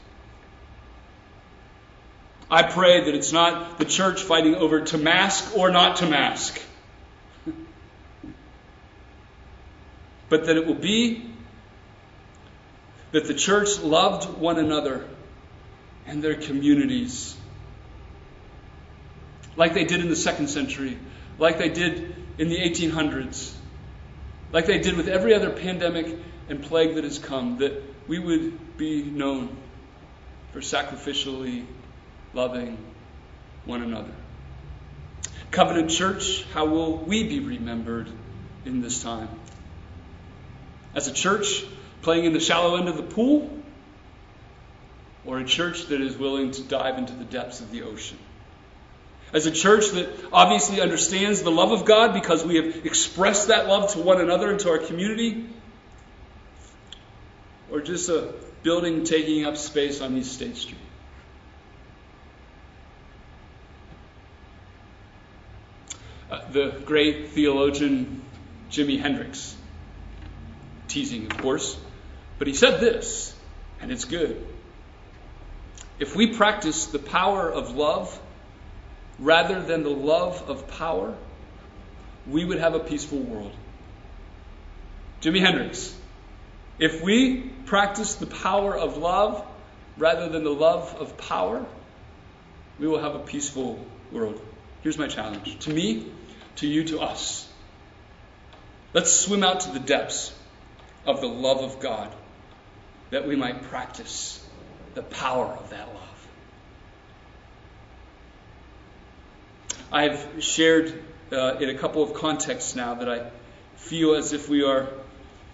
I 2.49 2.63
pray 2.63 3.05
that 3.05 3.15
it's 3.15 3.31
not 3.31 3.79
the 3.79 3.85
church 3.85 4.21
fighting 4.21 4.55
over 4.55 4.81
to 4.81 4.97
mask 4.97 5.57
or 5.57 5.71
not 5.71 5.97
to 5.97 6.05
mask, 6.05 6.61
but 10.29 10.45
that 10.45 10.55
it 10.55 10.67
will 10.67 10.75
be 10.75 11.31
that 13.11 13.25
the 13.25 13.33
church 13.33 13.79
loved 13.79 14.37
one 14.37 14.59
another 14.59 15.05
and 16.05 16.23
their 16.23 16.35
communities 16.35 17.35
like 19.55 19.73
they 19.73 19.85
did 19.85 20.01
in 20.01 20.09
the 20.09 20.15
second 20.15 20.49
century, 20.49 20.97
like 21.39 21.57
they 21.57 21.69
did 21.69 22.15
in 22.37 22.49
the 22.49 22.57
1800s, 22.57 23.53
like 24.51 24.65
they 24.65 24.79
did 24.79 24.97
with 24.97 25.07
every 25.07 25.33
other 25.33 25.49
pandemic 25.49 26.17
and 26.49 26.61
plague 26.61 26.95
that 26.95 27.03
has 27.03 27.17
come, 27.17 27.57
that 27.59 27.81
we 28.07 28.19
would 28.19 28.77
be 28.77 29.03
known 29.03 29.55
for 30.51 30.59
sacrificially 30.59 31.65
loving 32.35 32.77
one 33.63 33.81
another. 33.81 34.11
Covenant 35.51 35.89
Church, 35.89 36.43
how 36.53 36.65
will 36.65 36.97
we 36.97 37.23
be 37.23 37.39
remembered 37.39 38.09
in 38.65 38.81
this 38.81 39.01
time? 39.01 39.29
As 40.93 41.07
a 41.07 41.13
church 41.13 41.63
playing 42.01 42.25
in 42.25 42.33
the 42.33 42.39
shallow 42.39 42.75
end 42.75 42.89
of 42.89 42.97
the 42.97 43.03
pool, 43.03 43.49
or 45.25 45.39
a 45.39 45.45
church 45.45 45.85
that 45.87 46.01
is 46.01 46.17
willing 46.17 46.51
to 46.51 46.61
dive 46.61 46.97
into 46.97 47.13
the 47.13 47.23
depths 47.23 47.61
of 47.61 47.71
the 47.71 47.83
ocean? 47.83 48.17
As 49.33 49.45
a 49.45 49.51
church 49.51 49.89
that 49.91 50.09
obviously 50.31 50.81
understands 50.81 51.41
the 51.41 51.51
love 51.51 51.71
of 51.71 51.85
God 51.85 52.13
because 52.13 52.45
we 52.45 52.57
have 52.57 52.85
expressed 52.85 53.47
that 53.47 53.67
love 53.67 53.93
to 53.93 53.99
one 53.99 54.21
another 54.21 54.51
and 54.51 54.59
to 54.59 54.69
our 54.69 54.77
community, 54.77 55.47
or 57.71 57.81
just 57.81 58.09
a 58.09 58.33
building 58.61 59.03
taking 59.03 59.45
up 59.45 59.57
space 59.57 60.01
on 60.01 60.15
East 60.17 60.33
State 60.33 60.57
Street? 60.57 60.79
Uh, 66.35 66.41
the 66.51 66.81
great 66.83 67.29
theologian 67.29 68.21
Jimi 68.69 68.99
Hendrix, 68.99 69.55
teasing, 70.89 71.31
of 71.31 71.37
course, 71.37 71.77
but 72.37 72.47
he 72.47 72.53
said 72.53 72.81
this, 72.81 73.33
and 73.79 73.89
it's 73.89 74.03
good. 74.03 74.45
If 75.97 76.13
we 76.13 76.33
practice 76.33 76.87
the 76.87 76.99
power 76.99 77.49
of 77.49 77.73
love 77.77 78.19
rather 79.17 79.61
than 79.61 79.83
the 79.83 79.89
love 79.89 80.49
of 80.49 80.67
power, 80.67 81.15
we 82.27 82.43
would 82.43 82.59
have 82.59 82.73
a 82.73 82.79
peaceful 82.79 83.19
world. 83.19 83.53
Jimi 85.21 85.39
Hendrix. 85.39 85.95
If 86.79 87.01
we 87.01 87.43
practice 87.65 88.15
the 88.15 88.27
power 88.27 88.77
of 88.77 88.97
love 88.97 89.41
rather 89.97 90.27
than 90.27 90.43
the 90.43 90.49
love 90.67 90.93
of 90.99 91.17
power, 91.17 91.65
we 92.77 92.89
will 92.89 92.99
have 92.99 93.15
a 93.15 93.19
peaceful 93.19 93.79
world. 94.11 94.41
Here's 94.81 94.97
my 94.97 95.07
challenge 95.07 95.59
to 95.59 95.69
me, 95.69 96.11
to 96.57 96.67
you, 96.67 96.83
to 96.85 97.01
us. 97.01 97.47
Let's 98.93 99.11
swim 99.11 99.43
out 99.43 99.61
to 99.61 99.71
the 99.71 99.79
depths 99.79 100.33
of 101.05 101.21
the 101.21 101.27
love 101.27 101.59
of 101.59 101.79
God 101.79 102.13
that 103.09 103.27
we 103.27 103.35
might 103.35 103.63
practice 103.63 104.43
the 104.93 105.03
power 105.03 105.45
of 105.45 105.69
that 105.69 105.87
love. 105.87 106.27
I've 109.91 110.43
shared 110.43 111.03
uh, 111.31 111.55
in 111.59 111.69
a 111.69 111.77
couple 111.77 112.03
of 112.03 112.13
contexts 112.13 112.75
now 112.75 112.95
that 112.95 113.09
I 113.09 113.29
feel 113.75 114.15
as 114.15 114.33
if 114.33 114.49
we 114.49 114.63
are 114.63 114.89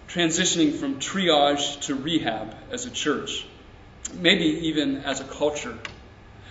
transitioning 0.08 0.74
from 0.74 1.00
triage 1.00 1.80
to 1.82 1.94
rehab 1.94 2.54
as 2.70 2.86
a 2.86 2.90
church, 2.90 3.46
maybe 4.14 4.68
even 4.68 4.98
as 4.98 5.20
a 5.20 5.24
culture. 5.24 5.76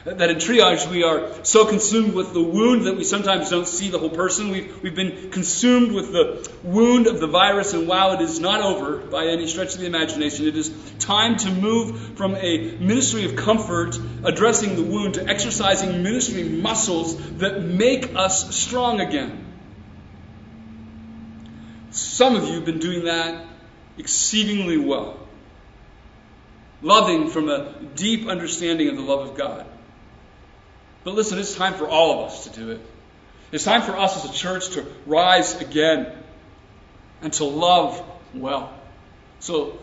That 0.04 0.32
in 0.32 0.38
triage 0.38 0.90
we 0.90 1.04
are 1.04 1.44
so 1.44 1.66
consumed 1.66 2.16
with 2.16 2.34
the 2.34 2.42
wound 2.42 2.86
that 2.86 2.98
we 2.98 3.04
sometimes 3.04 3.52
don't 3.52 3.68
see 3.68 3.90
the 3.90 4.00
whole 4.00 4.10
person. 4.10 4.50
We've, 4.50 4.82
we've 4.82 4.96
been 4.96 5.30
consumed 5.30 5.92
with 5.92 6.12
the 6.12 6.50
wound 6.64 7.06
of 7.06 7.20
the 7.20 7.28
virus, 7.28 7.74
and 7.74 7.88
while 7.88 8.14
it 8.14 8.22
is 8.22 8.40
not 8.40 8.62
over 8.62 8.98
by 8.98 9.28
any 9.28 9.46
stretch 9.46 9.76
of 9.76 9.80
the 9.80 9.86
imagination, 9.86 10.48
it 10.48 10.58
is 10.58 10.72
time 10.98 11.38
to 11.38 11.52
move 11.52 12.18
from 12.18 12.36
a 12.36 12.78
ministry 12.80 13.26
of 13.26 13.36
comfort 13.36 13.96
addressing 14.24 14.76
the 14.76 14.82
wound 14.82 15.16
to 15.16 15.28
exercising 15.28 16.02
ministry 16.02 16.46
muscles 16.46 17.16
that 17.38 17.62
make 17.62 18.16
us 18.16 18.56
strong 18.56 19.02
again. 19.02 19.46
Some 21.92 22.36
of 22.36 22.48
you 22.48 22.56
have 22.56 22.66
been 22.66 22.80
doing 22.80 23.06
that 23.06 23.46
exceedingly 24.00 24.78
well, 24.78 25.20
loving 26.82 27.30
from 27.30 27.50
a 27.50 27.74
deep 27.94 28.28
understanding 28.28 28.90
of 28.90 28.96
the 28.96 29.04
love 29.04 29.30
of 29.30 29.38
God. 29.38 29.68
But 31.04 31.16
listen, 31.16 31.40
it's 31.40 31.56
time 31.56 31.74
for 31.74 31.88
all 31.88 32.20
of 32.20 32.32
us 32.32 32.44
to 32.46 32.50
do 32.52 32.72
it. 32.72 32.82
It's 33.52 33.64
time 33.64 33.82
for 33.82 33.98
us 33.98 34.24
as 34.24 34.30
a 34.30 34.34
church 34.34 34.70
to 34.72 34.86
rise 35.06 35.60
again 35.60 36.12
and 37.22 37.34
to 37.34 37.44
love 37.44 38.02
well. 38.34 38.74
So, 39.40 39.80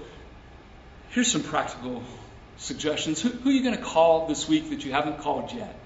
here's 1.11 1.31
some 1.31 1.43
practical 1.43 2.03
suggestions. 2.57 3.21
Who, 3.21 3.29
who 3.29 3.51
are 3.51 3.53
you 3.53 3.63
going 3.63 3.77
to 3.77 3.83
call 3.83 4.27
this 4.27 4.49
week 4.49 4.71
that 4.71 4.85
you 4.85 4.93
haven't 4.93 5.19
called 5.19 5.53
yet 5.53 5.79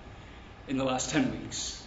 in 0.68 0.76
the 0.76 0.84
last 0.84 1.10
10 1.10 1.32
weeks? 1.32 1.82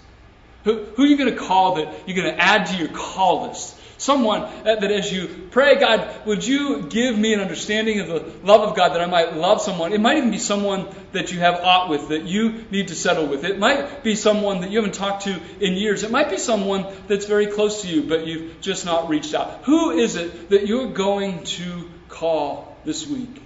Who, 0.64 0.84
who 0.84 1.04
are 1.04 1.08
you 1.08 1.18
going 1.18 1.32
to 1.32 1.40
call 1.40 1.76
that 1.76 1.94
you're 2.08 2.18
going 2.18 2.36
to 2.36 2.42
add 2.42 2.68
to 2.68 2.78
your 2.78 2.90
call 2.90 3.48
list? 3.48 3.80
Someone 3.98 4.42
that, 4.64 4.82
that, 4.82 4.92
as 4.92 5.12
you 5.12 5.48
pray, 5.52 5.80
God, 5.80 6.26
would 6.26 6.46
you 6.46 6.84
give 6.84 7.18
me 7.18 7.34
an 7.34 7.40
understanding 7.40 8.02
of 8.02 8.08
the 8.08 8.46
love 8.46 8.62
of 8.62 8.76
God 8.76 8.90
that 8.90 9.02
I 9.02 9.06
might 9.06 9.36
love 9.36 9.62
someone? 9.62 9.94
It 9.94 10.02
might 10.02 10.18
even 10.18 10.32
be 10.32 10.38
someone 10.38 10.88
that 11.14 11.32
you 11.32 11.40
have 11.40 11.62
aught 11.62 11.90
with, 11.90 12.10
that 12.10 12.24
you 12.24 12.66
need 12.72 12.90
to 12.90 12.96
settle 12.96 13.26
with. 13.26 13.46
It 13.46 13.58
might 13.58 14.04
be 14.04 14.16
someone 14.16 14.62
that 14.62 14.70
you 14.70 14.78
haven't 14.78 14.96
talked 14.96 15.24
to 15.24 15.40
in 15.62 15.74
years. 15.74 16.04
It 16.04 16.12
might 16.12 16.30
be 16.30 16.38
someone 16.38 16.86
that's 17.08 17.26
very 17.26 17.48
close 17.48 17.84
to 17.84 17.88
you, 17.88 18.04
but 18.04 18.28
you've 18.28 18.60
just 18.60 18.86
not 18.86 19.08
reached 19.08 19.34
out. 19.34 19.62
Who 19.64 19.92
is 19.92 20.18
it 20.18 20.50
that 20.50 20.68
you're 20.68 20.92
going 20.92 21.46
to 21.46 21.90
call 22.10 22.78
this 22.84 23.08
week? 23.08 23.42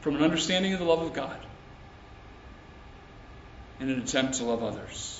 From 0.00 0.16
an 0.16 0.22
understanding 0.22 0.72
of 0.72 0.78
the 0.78 0.86
love 0.86 1.02
of 1.02 1.12
God 1.12 1.36
in 3.80 3.90
an 3.90 4.00
attempt 4.00 4.34
to 4.34 4.44
love 4.44 4.62
others. 4.62 5.19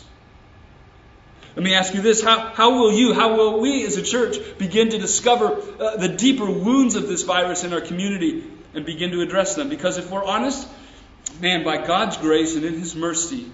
Let 1.57 1.64
me 1.64 1.74
ask 1.74 1.94
you 1.94 2.01
this 2.01 2.22
how, 2.22 2.53
how 2.55 2.78
will 2.78 2.92
you, 2.92 3.12
how 3.12 3.36
will 3.36 3.61
we 3.61 3.84
as 3.84 3.96
a 3.96 4.03
church 4.03 4.36
begin 4.59 4.90
to 4.90 4.98
discover 4.98 5.61
uh, 5.80 5.96
the 5.96 6.09
deeper 6.09 6.46
wounds 6.46 6.94
of 6.94 7.09
this 7.09 7.22
virus 7.22 7.64
in 7.64 7.72
our 7.72 7.80
community 7.80 8.44
and 8.72 8.86
begin 8.86 9.11
to 9.11 9.20
address 9.20 9.57
them? 9.57 9.68
Because 9.68 9.98
if 9.98 10.11
we're 10.11 10.24
honest, 10.24 10.68
man, 11.40 11.64
by 11.64 11.84
God's 11.84 12.16
grace 12.16 12.55
and 12.55 12.64
in 12.64 12.74
His 12.74 12.94
mercy, 12.94 13.51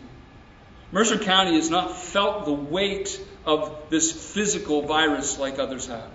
Mercer 0.92 1.18
County 1.18 1.56
has 1.56 1.70
not 1.70 1.96
felt 1.96 2.44
the 2.44 2.52
weight 2.52 3.20
of 3.44 3.88
this 3.88 4.12
physical 4.12 4.82
virus 4.82 5.38
like 5.38 5.58
others 5.58 5.86
have. 5.86 6.10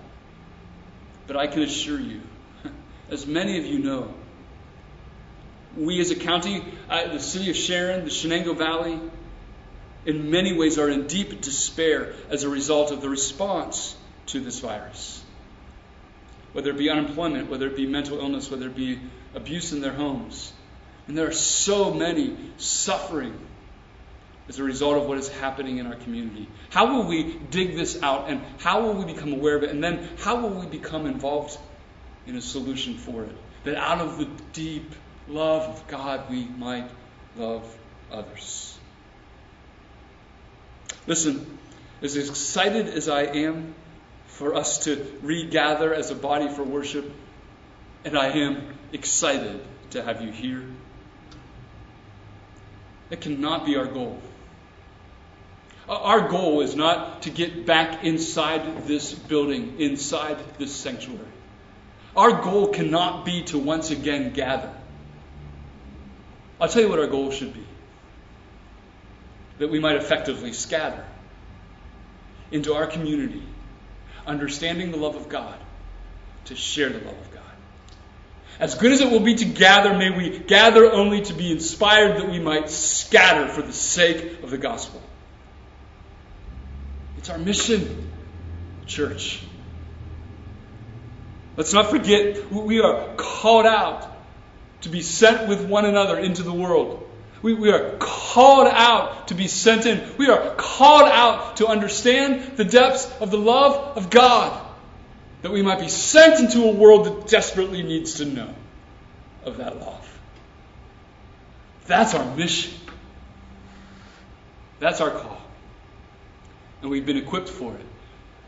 But 1.27 1.35
I 1.35 1.47
can 1.47 1.63
assure 1.63 1.99
you, 1.99 2.21
as 3.09 3.25
many 3.25 3.57
of 3.57 3.65
you 3.65 3.79
know, 3.79 4.13
we 5.75 5.99
as 5.99 6.11
a 6.11 6.15
county, 6.15 6.63
uh, 6.89 7.07
the 7.07 7.19
city 7.19 7.49
of 7.49 7.55
Sharon, 7.55 8.03
the 8.03 8.11
Shenango 8.11 8.55
Valley, 8.55 8.99
in 10.05 10.31
many 10.31 10.53
ways 10.53 10.77
are 10.79 10.89
in 10.89 11.07
deep 11.07 11.41
despair 11.41 12.13
as 12.29 12.43
a 12.43 12.49
result 12.49 12.91
of 12.91 13.01
the 13.01 13.09
response 13.09 13.95
to 14.27 14.39
this 14.39 14.59
virus. 14.59 15.23
Whether 16.53 16.71
it 16.71 16.77
be 16.77 16.89
unemployment, 16.89 17.49
whether 17.49 17.67
it 17.67 17.75
be 17.75 17.85
mental 17.85 18.19
illness, 18.19 18.49
whether 18.49 18.67
it 18.67 18.75
be 18.75 18.99
abuse 19.35 19.71
in 19.71 19.81
their 19.81 19.93
homes. 19.93 20.51
And 21.07 21.17
there 21.17 21.27
are 21.27 21.33
so 21.33 21.93
many 21.93 22.35
suffering 22.57 23.37
as 24.49 24.59
a 24.59 24.63
result 24.63 24.97
of 24.97 25.07
what 25.07 25.17
is 25.17 25.29
happening 25.29 25.77
in 25.77 25.87
our 25.87 25.95
community. 25.95 26.47
How 26.71 26.93
will 26.93 27.07
we 27.07 27.39
dig 27.51 27.75
this 27.75 28.01
out 28.03 28.29
and 28.29 28.41
how 28.57 28.81
will 28.81 28.93
we 28.93 29.13
become 29.13 29.31
aware 29.33 29.55
of 29.55 29.63
it? 29.63 29.69
And 29.69 29.83
then 29.83 30.09
how 30.19 30.41
will 30.41 30.49
we 30.49 30.65
become 30.65 31.05
involved 31.05 31.57
in 32.27 32.35
a 32.35 32.41
solution 32.41 32.97
for 32.97 33.23
it? 33.23 33.35
That 33.63 33.77
out 33.77 33.99
of 33.99 34.17
the 34.17 34.27
deep 34.53 34.91
love 35.27 35.63
of 35.69 35.87
God 35.87 36.29
we 36.29 36.43
might 36.43 36.89
love 37.37 37.63
others. 38.11 38.77
Listen, 41.11 41.57
as 42.01 42.15
excited 42.15 42.87
as 42.87 43.09
I 43.09 43.23
am 43.23 43.75
for 44.27 44.55
us 44.55 44.85
to 44.85 45.05
regather 45.21 45.93
as 45.93 46.09
a 46.09 46.15
body 46.15 46.47
for 46.47 46.63
worship, 46.63 47.11
and 48.05 48.17
I 48.17 48.27
am 48.27 48.77
excited 48.93 49.59
to 49.89 50.01
have 50.01 50.21
you 50.21 50.31
here, 50.31 50.63
that 53.09 53.19
cannot 53.19 53.65
be 53.65 53.75
our 53.75 53.87
goal. 53.87 54.21
Our 55.89 56.29
goal 56.29 56.61
is 56.61 56.77
not 56.77 57.23
to 57.23 57.29
get 57.29 57.65
back 57.65 58.05
inside 58.05 58.87
this 58.87 59.11
building, 59.13 59.81
inside 59.81 60.37
this 60.59 60.73
sanctuary. 60.73 61.33
Our 62.15 62.41
goal 62.41 62.69
cannot 62.69 63.25
be 63.25 63.43
to 63.51 63.59
once 63.59 63.91
again 63.91 64.31
gather. 64.31 64.73
I'll 66.61 66.69
tell 66.69 66.83
you 66.83 66.87
what 66.87 66.99
our 66.99 67.07
goal 67.07 67.31
should 67.31 67.53
be 67.53 67.65
that 69.61 69.69
we 69.69 69.79
might 69.79 69.95
effectively 69.95 70.53
scatter 70.53 71.05
into 72.51 72.73
our 72.73 72.87
community, 72.87 73.43
understanding 74.25 74.89
the 74.89 74.97
love 74.97 75.15
of 75.15 75.29
God, 75.29 75.55
to 76.45 76.55
share 76.55 76.89
the 76.89 76.97
love 76.97 77.15
of 77.15 77.31
God. 77.31 77.43
As 78.59 78.73
good 78.73 78.91
as 78.91 79.01
it 79.01 79.11
will 79.11 79.19
be 79.19 79.35
to 79.35 79.45
gather, 79.45 79.95
may 79.95 80.09
we 80.09 80.39
gather 80.39 80.91
only 80.91 81.21
to 81.21 81.33
be 81.33 81.51
inspired 81.51 82.17
that 82.17 82.27
we 82.27 82.39
might 82.39 82.71
scatter 82.71 83.47
for 83.49 83.61
the 83.61 83.71
sake 83.71 84.41
of 84.41 84.49
the 84.49 84.57
gospel. 84.57 84.99
It's 87.19 87.29
our 87.29 87.37
mission, 87.37 88.11
church. 88.87 89.43
Let's 91.55 91.71
not 91.71 91.91
forget 91.91 92.51
we 92.51 92.81
are 92.81 93.13
called 93.15 93.67
out 93.67 94.11
to 94.81 94.89
be 94.89 95.03
sent 95.03 95.47
with 95.47 95.63
one 95.63 95.85
another 95.85 96.17
into 96.17 96.41
the 96.41 96.51
world. 96.51 97.00
We, 97.41 97.53
we 97.53 97.71
are 97.71 97.97
called 97.97 98.67
out 98.67 99.29
to 99.29 99.33
be 99.33 99.47
sent 99.47 99.85
in. 99.85 100.17
We 100.17 100.29
are 100.29 100.53
called 100.55 101.09
out 101.09 101.57
to 101.57 101.67
understand 101.67 102.57
the 102.57 102.65
depths 102.65 103.11
of 103.19 103.31
the 103.31 103.37
love 103.37 103.97
of 103.97 104.09
God, 104.09 104.59
that 105.41 105.51
we 105.51 105.61
might 105.61 105.79
be 105.79 105.87
sent 105.87 106.39
into 106.39 106.65
a 106.65 106.71
world 106.71 107.05
that 107.05 107.27
desperately 107.27 107.81
needs 107.81 108.15
to 108.15 108.25
know 108.25 108.53
of 109.43 109.57
that 109.57 109.79
love. 109.79 110.19
That's 111.87 112.13
our 112.13 112.35
mission. 112.35 112.73
That's 114.79 115.01
our 115.01 115.09
call. 115.09 115.41
And 116.81 116.91
we've 116.91 117.05
been 117.05 117.17
equipped 117.17 117.49
for 117.49 117.73
it. 117.73 117.85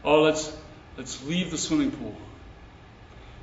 Oh, 0.03 0.21
let's, 0.21 0.55
let's 0.97 1.23
leave 1.25 1.51
the 1.51 1.57
swimming 1.57 1.91
pool 1.91 2.15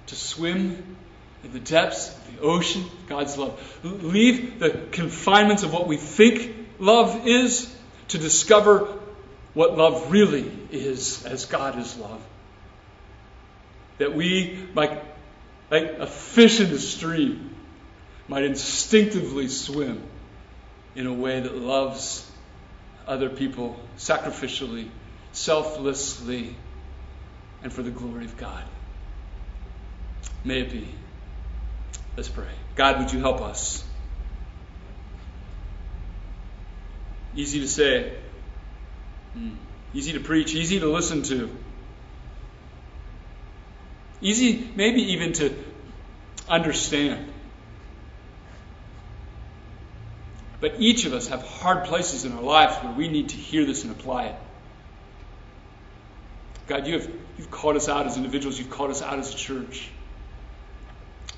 to 0.06 0.16
swim 0.16 0.96
in 1.44 1.52
the 1.52 1.60
depths 1.60 2.14
of 2.16 2.36
the 2.36 2.42
ocean, 2.42 2.84
God's 3.08 3.36
love. 3.38 3.60
Leave 3.82 4.58
the 4.58 4.70
confinements 4.92 5.62
of 5.62 5.72
what 5.72 5.86
we 5.86 5.96
think 5.96 6.54
love 6.78 7.26
is 7.26 7.74
to 8.08 8.18
discover 8.18 8.88
what 9.54 9.76
love 9.76 10.10
really 10.10 10.50
is 10.70 11.24
as 11.24 11.46
God 11.46 11.78
is 11.78 11.96
love. 11.96 12.20
That 13.98 14.14
we, 14.14 14.66
like, 14.74 15.02
like 15.70 15.98
a 15.98 16.06
fish 16.06 16.60
in 16.60 16.70
the 16.70 16.78
stream, 16.78 17.54
might 18.28 18.44
instinctively 18.44 19.48
swim 19.48 20.02
in 20.94 21.06
a 21.06 21.12
way 21.12 21.40
that 21.40 21.56
loves 21.56 22.30
other 23.06 23.28
people 23.28 23.78
sacrificially, 23.96 24.88
selflessly, 25.32 26.54
and 27.62 27.72
for 27.72 27.82
the 27.82 27.90
glory 27.90 28.24
of 28.24 28.36
God. 28.36 28.64
May 30.44 30.60
it 30.60 30.70
be. 30.70 30.88
Let's 32.16 32.28
pray. 32.28 32.48
God, 32.74 32.98
would 32.98 33.12
you 33.12 33.20
help 33.20 33.40
us? 33.40 33.84
Easy 37.34 37.60
to 37.60 37.68
say, 37.68 38.12
hmm. 39.34 39.50
easy 39.94 40.12
to 40.14 40.20
preach, 40.20 40.54
easy 40.54 40.80
to 40.80 40.86
listen 40.86 41.22
to. 41.24 41.48
Easy, 44.20 44.70
maybe 44.74 45.12
even 45.12 45.32
to 45.34 45.54
understand. 46.48 47.32
But 50.60 50.74
each 50.78 51.06
of 51.06 51.14
us 51.14 51.28
have 51.28 51.42
hard 51.42 51.84
places 51.84 52.24
in 52.24 52.32
our 52.32 52.42
lives 52.42 52.76
where 52.84 52.92
we 52.92 53.08
need 53.08 53.30
to 53.30 53.36
hear 53.36 53.64
this 53.64 53.84
and 53.84 53.92
apply 53.92 54.26
it. 54.26 54.36
God, 56.66 56.86
you 56.86 56.94
have, 56.94 57.10
you've 57.38 57.50
called 57.50 57.76
us 57.76 57.88
out 57.88 58.06
as 58.06 58.16
individuals, 58.16 58.58
you've 58.58 58.70
called 58.70 58.90
us 58.90 59.00
out 59.00 59.18
as 59.18 59.32
a 59.32 59.36
church 59.36 59.90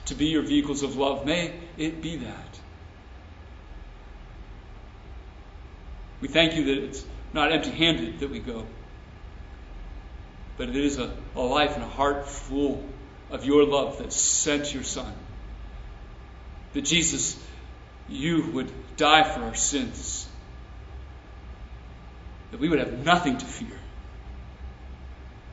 to 0.07 0.15
be 0.15 0.27
your 0.27 0.43
vehicles 0.43 0.83
of 0.83 0.97
love. 0.97 1.25
May 1.27 1.55
it 1.77 2.03
be 2.03 2.17
that. 2.17 2.61
We 6.21 6.29
thank 6.29 6.55
you 6.55 6.65
that 6.67 6.85
it's 6.85 7.05
not 7.33 7.53
empty 7.53 7.71
handed 7.71 8.21
that 8.21 8.31
we 8.31 8.39
go, 8.39 8.67
but 10.57 10.69
it 10.69 10.77
is 10.77 10.99
a, 10.99 11.13
a 11.35 11.41
life 11.41 11.75
and 11.75 11.83
a 11.83 11.89
heart 11.89 12.29
full 12.29 12.85
of 13.31 13.45
your 13.45 13.65
love 13.65 13.99
that 13.99 14.13
sent 14.13 14.73
your 14.73 14.85
Son. 14.85 15.13
That 16.75 16.83
Jesus, 16.83 17.37
you 18.09 18.51
would 18.53 18.71
die 18.97 19.25
for 19.25 19.43
our 19.43 19.55
sins. 19.55 20.29
That 22.51 22.61
we 22.61 22.69
would 22.69 22.79
have 22.79 23.05
nothing 23.05 23.39
to 23.39 23.45
fear, 23.45 23.79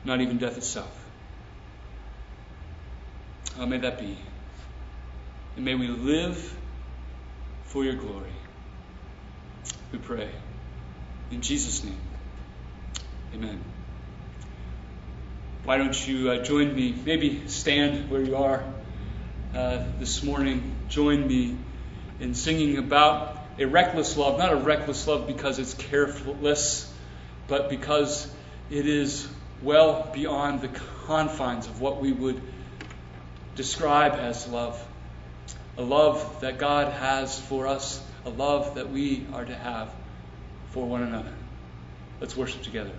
not 0.04 0.20
even 0.20 0.38
death 0.38 0.56
itself. 0.56 0.96
Oh, 3.58 3.66
may 3.66 3.78
that 3.78 3.98
be. 3.98 4.16
And 5.56 5.64
may 5.64 5.74
we 5.74 5.88
live 5.88 6.56
for 7.64 7.84
your 7.84 7.94
glory. 7.94 8.32
We 9.92 9.98
pray. 9.98 10.30
In 11.30 11.40
Jesus' 11.40 11.84
name. 11.84 11.98
Amen. 13.34 13.60
Why 15.64 15.76
don't 15.76 16.08
you 16.08 16.30
uh, 16.30 16.42
join 16.42 16.74
me? 16.74 16.92
Maybe 17.04 17.46
stand 17.48 18.10
where 18.10 18.22
you 18.22 18.36
are 18.36 18.64
uh, 19.54 19.84
this 19.98 20.22
morning. 20.22 20.74
Join 20.88 21.26
me 21.26 21.56
in 22.18 22.34
singing 22.34 22.78
about 22.78 23.36
a 23.58 23.66
reckless 23.66 24.16
love. 24.16 24.38
Not 24.38 24.52
a 24.52 24.56
reckless 24.56 25.06
love 25.06 25.26
because 25.26 25.58
it's 25.58 25.74
careless, 25.74 26.92
but 27.46 27.68
because 27.68 28.32
it 28.70 28.86
is 28.86 29.28
well 29.62 30.10
beyond 30.12 30.62
the 30.62 30.68
confines 31.06 31.66
of 31.66 31.80
what 31.80 32.00
we 32.00 32.12
would 32.12 32.40
describe 33.54 34.14
as 34.14 34.48
love 34.48 34.84
a 35.76 35.82
love 35.82 36.40
that 36.40 36.58
God 36.58 36.92
has 36.92 37.38
for 37.38 37.66
us, 37.66 38.04
a 38.24 38.30
love 38.30 38.74
that 38.74 38.90
we 38.90 39.26
are 39.32 39.44
to 39.44 39.54
have 39.54 39.90
for 40.70 40.86
one 40.86 41.02
another. 41.02 41.32
Let's 42.20 42.36
worship 42.36 42.62
together. 42.62 42.92